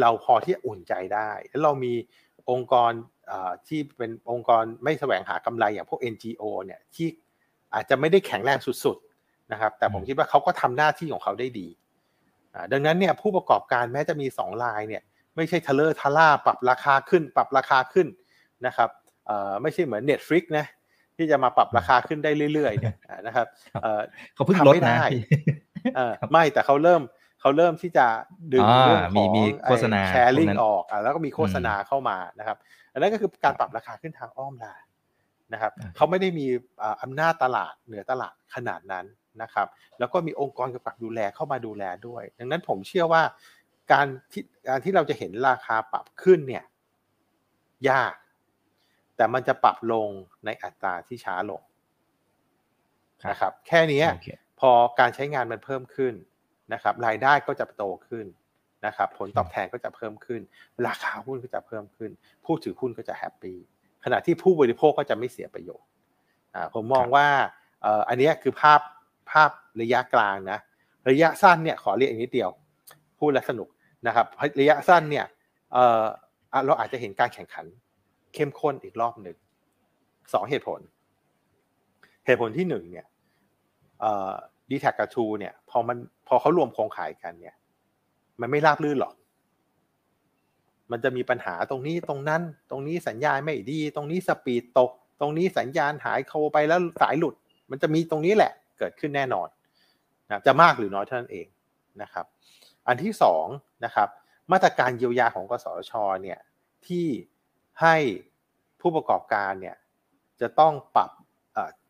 [0.00, 1.92] เราพอที่อุ่นใจได้ แล้วเรามี
[2.50, 2.92] องค์กร
[3.68, 7.08] ที่เป็นองค์กรไม่แสวงหากำไรอย่างพวก NGO เนี่ยที่
[7.74, 11.68] อาจจะไม่ได้แข็งแรงสุดๆนะครับ แต่ผมคิดว่าเขาก็ทำหน้าที่ของเขาได้ดี
[12.72, 15.02] ดังนั้นเนี่ยผู้ประกอบการแม้จะมี 2 ลายเนี่ย
[15.36, 18.06] ไม่ใช่ทะเลอร์ทะล่าปรับราคาขึ้น ปรับราคาขึ้น
[18.66, 18.90] นะครับ
[19.62, 20.66] ไม่ใช่เหมือน Netflix นะ
[21.16, 23.46] ที่จะมาปรับราคาขึ้นได้เรื่อยๆเนี่ยนะครับ
[24.34, 24.98] เขาเพิ่งลดนะ
[26.32, 27.02] ไม่แต่เขาเริ่ม
[27.42, 28.06] เขาเริ่มที่จะ
[28.52, 29.34] ดึงเรื่องของ
[29.64, 32.56] โฆษณาแชร์ลิงออกแล้วก็มีโฆษณาเข้ามานะครับ
[32.92, 34.74] อันนั้นก็คือการปรับราคาขึ้นทางอ้อมได้
[35.52, 36.46] นะครับเขาไม่ได้มี
[37.02, 39.06] อำนาจตลาดเหนือตลาดขนาดนั้น
[39.42, 39.66] นะครับ
[39.98, 43.22] แล้วก็มีองค์กรกำกับดูแลเข้ามาดูแลด้วย ดังนั้นผมเชื่อว่า
[43.92, 46.64] การที่การที่เราจะเห็นราคาปรับขึ้นเนี่ย
[47.90, 48.14] ยาก
[49.16, 50.08] แต่มันจะปรับลง
[50.44, 51.62] ในอัตราที่ช้าลง
[53.30, 54.04] นะครับ แค่นี้
[54.60, 54.70] พอ
[55.00, 56.14] การใช้งานมันเพิ่มขึ้น
[56.72, 58.26] นะครับรายได้ก็จะโตขึ้น
[58.86, 60.40] นะครับผลตอบแทนก็จะเพิ่มขึ้น
[60.86, 62.10] ราคาหุ้นก็จะเพิ่มขึ้น
[62.44, 63.58] ผู้ถือหุ้นก็จะแฮปปี้
[64.04, 65.88] ขณะที่ผู้บริโภคก็จะไม่เสียประโยชน์
[66.74, 67.26] ผมมองว่า
[68.08, 68.80] อันนี้คือภาพ
[69.30, 69.50] ภาพ
[69.80, 70.58] ระยะกลางนะ
[71.10, 72.50] ระยะสั้นเนี่ยขอเรียกอย่างนี้เดียว
[73.18, 73.68] พูดแล้วสนุก
[74.06, 74.26] นะครับ
[74.60, 75.26] ระยะสั้นเนี่ย
[76.66, 77.66] เราอาจจะเห็นการแข่งขัน
[78.34, 79.36] เข้มข้นอีกรอบหนึ่ง
[80.32, 80.80] สองเหตุผล
[82.26, 83.06] เหตุผลที่หนึ่งเนี่ย
[84.72, 85.96] ดีแท็กกับทูเนี่ยพอมัน
[86.28, 87.56] พอเขารวมโครงข่ายกันเนี่ย
[88.40, 89.14] มันไม่ราบลื่นหรอก
[90.90, 97.34] มันจะมีปัญหาตรงนี้ตรงนั้น ตรงนี้สัญญาณไม่ดี ตรงนี้สปีดตก ตรงนี้สัญญาณหายโคไปแล้วสายหลุด
[97.70, 99.48] มันจะมีตรงนี้แหละ เกิดขึ้นแน่นอน
[100.30, 101.46] นะจะมากหรือน้อยเท่านั้นเอง
[102.02, 102.26] นะครับ
[102.86, 103.46] อันที่สอง
[103.84, 104.08] นะครับ
[104.52, 105.92] มาตรการเยียวยาของกสช
[106.22, 106.40] เนี่ย
[106.86, 107.06] ที่
[107.82, 107.96] ให้
[108.80, 109.76] ผู้ประกอบการเนี่ย
[110.40, 111.10] จะต้องปรับ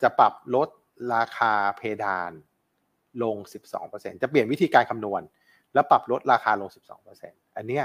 [0.03, 0.69] จะปรับลด
[1.15, 2.33] ราคาเพดาน
[3.23, 3.37] ลง
[3.79, 5.23] 12%จะเปลี่ยนวิธีการคำนวณ
[5.75, 6.71] แล้วปรับลดราคาลง
[7.13, 7.85] 12%อันเนี้ย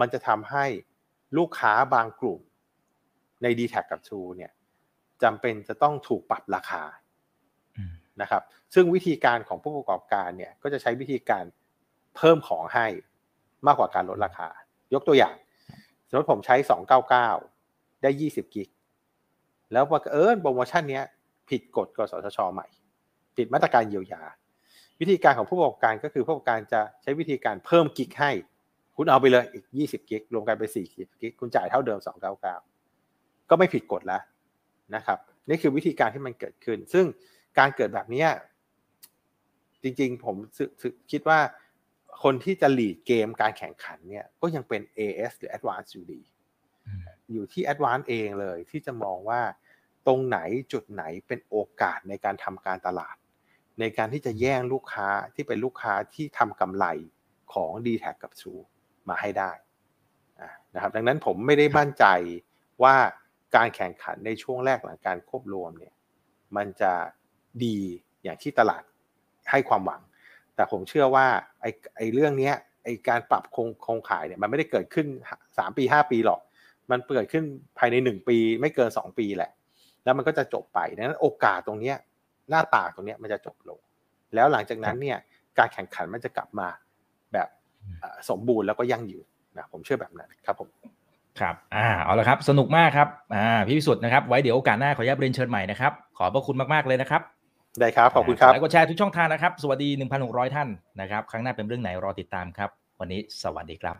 [0.00, 0.64] มันจะทำให้
[1.36, 2.40] ลูกค้าบางกลุ่ม
[3.42, 4.52] ใน d t แทกับ True เนี่ย
[5.22, 6.82] จำเป็นจะต้องถูกปรับราคา
[8.22, 8.42] นะครับ
[8.74, 11.44] ซึ่งวิธีการของผู้ประกอบการเนี่ยก็จะใช้วิธีการ
[12.16, 12.86] เพิ่มของให้
[13.66, 14.48] มากกว่าการลดราคา
[14.94, 15.34] ยกตัวอย่าง
[16.08, 16.56] สมมติผมใช้
[17.28, 18.68] 299 ได้ 20 กิก
[19.72, 21.00] แล้วบังเอิญโปรโมชั่นนี้
[21.50, 22.66] ผิดกฎกสทช ใหม่
[23.36, 24.22] ผิดมาตรการเยียวยา
[25.00, 28.30] วิธีการของผู้ประกอบการก็คือผู้ประกอบการจะใช้วิธีการเพิ่มกิกให้
[28.96, 31.98] คุณเอาไปเลยอีก 20 กิกรวมกันเป็น4กิกคุณจ่ายเท่าเดิม
[32.74, 34.22] 299 ก็ไม่ผิดกฎแล้ว
[34.94, 35.18] นะครับ
[35.48, 37.04] นี่คือวิธีการที่มันเกิดขึ้น ซึ่ง
[37.58, 38.26] การเกิดแบบนี้
[39.82, 40.36] จริงๆ ผม
[41.10, 41.40] คิดว่า
[42.22, 46.20] คนที่จะหลีดเกมการแข่งขันเนี่ยก็ยังเป็น AS หรือ Advance อยู่ดี
[47.32, 49.40] อยู่ที่ Advance เองเลยที่จะมองว่า
[50.06, 50.38] ตรงไหน
[50.72, 53.16] จุดไหนเป็นโอกาสในการทำการตลาด
[53.80, 56.86] ในการที่จะแย่งลูกค้าที่เป็นลูกค้าที่ทำกำไร
[57.54, 58.62] ของ d t แทกับ True
[59.08, 59.52] มาให้ได้
[60.74, 62.04] นะครับดังนั้นผมไม่ได้มั่นใจ
[62.82, 62.96] ว่า
[63.56, 65.94] การแข่งขันในช่วงแรกหลังการควบรวมเนี่ย
[66.56, 66.92] มันจะ
[67.64, 67.78] ดี
[68.22, 68.82] อย่างที่ตลาด
[69.50, 70.02] ให้ความหวัง
[70.54, 71.26] แต่ผมเชื่อว่า
[71.60, 72.52] ไอ้ไอเรื่องนี้
[72.84, 75.06] ไอ้การปรับโครงโครงข่ายเนี่ยมันไม่ได้เกิดขึ้น
[75.58, 76.40] สามปีห้าปีหรอก
[76.90, 77.44] มันเกิดขึ้น
[77.78, 79.50] ภายในหนึ่งปีไม่เกินสองปีแหละ
[80.04, 81.96] แล้วมันก็จะจบไปดังนั้นโอกาสตรงเนี้ย
[82.50, 83.78] หน้าตาตรงเนี้ยมันจะจบลง
[84.34, 85.18] แล้วหลังจากนั้นเนี่ย
[85.58, 86.68] การแข่งขันมันจะกลับมา
[87.32, 87.48] แบบ
[88.30, 89.26] สมบูรณ์แล้วก็ยั่งยืน
[89.56, 90.68] นะผมเชื่อแบบนั้นครับผม
[91.40, 97.22] ครับอ่าเอาละครับสนุกมากครับอ่าพี่พิสุทธิ์นะครับไว้เดี๋ยวโอกาสหน้าขออนุญาตเรียนเชิญใหม่นะครับขอบพระคุณมากๆเลยนะครับ
[97.80, 99.88] ได้ครับขอบคุณครับแล้วก็แชร์ทุกช่องทางนะครับ สวัสดี
[100.22, 100.68] 1,600 ท่าน
[101.00, 102.70] นะครับ ครั้งหน้าเป็นเรื่องไหนรอติดตามครับ
[103.00, 103.92] วันนี้สวัสดีครั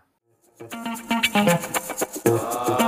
[2.85, 2.88] บ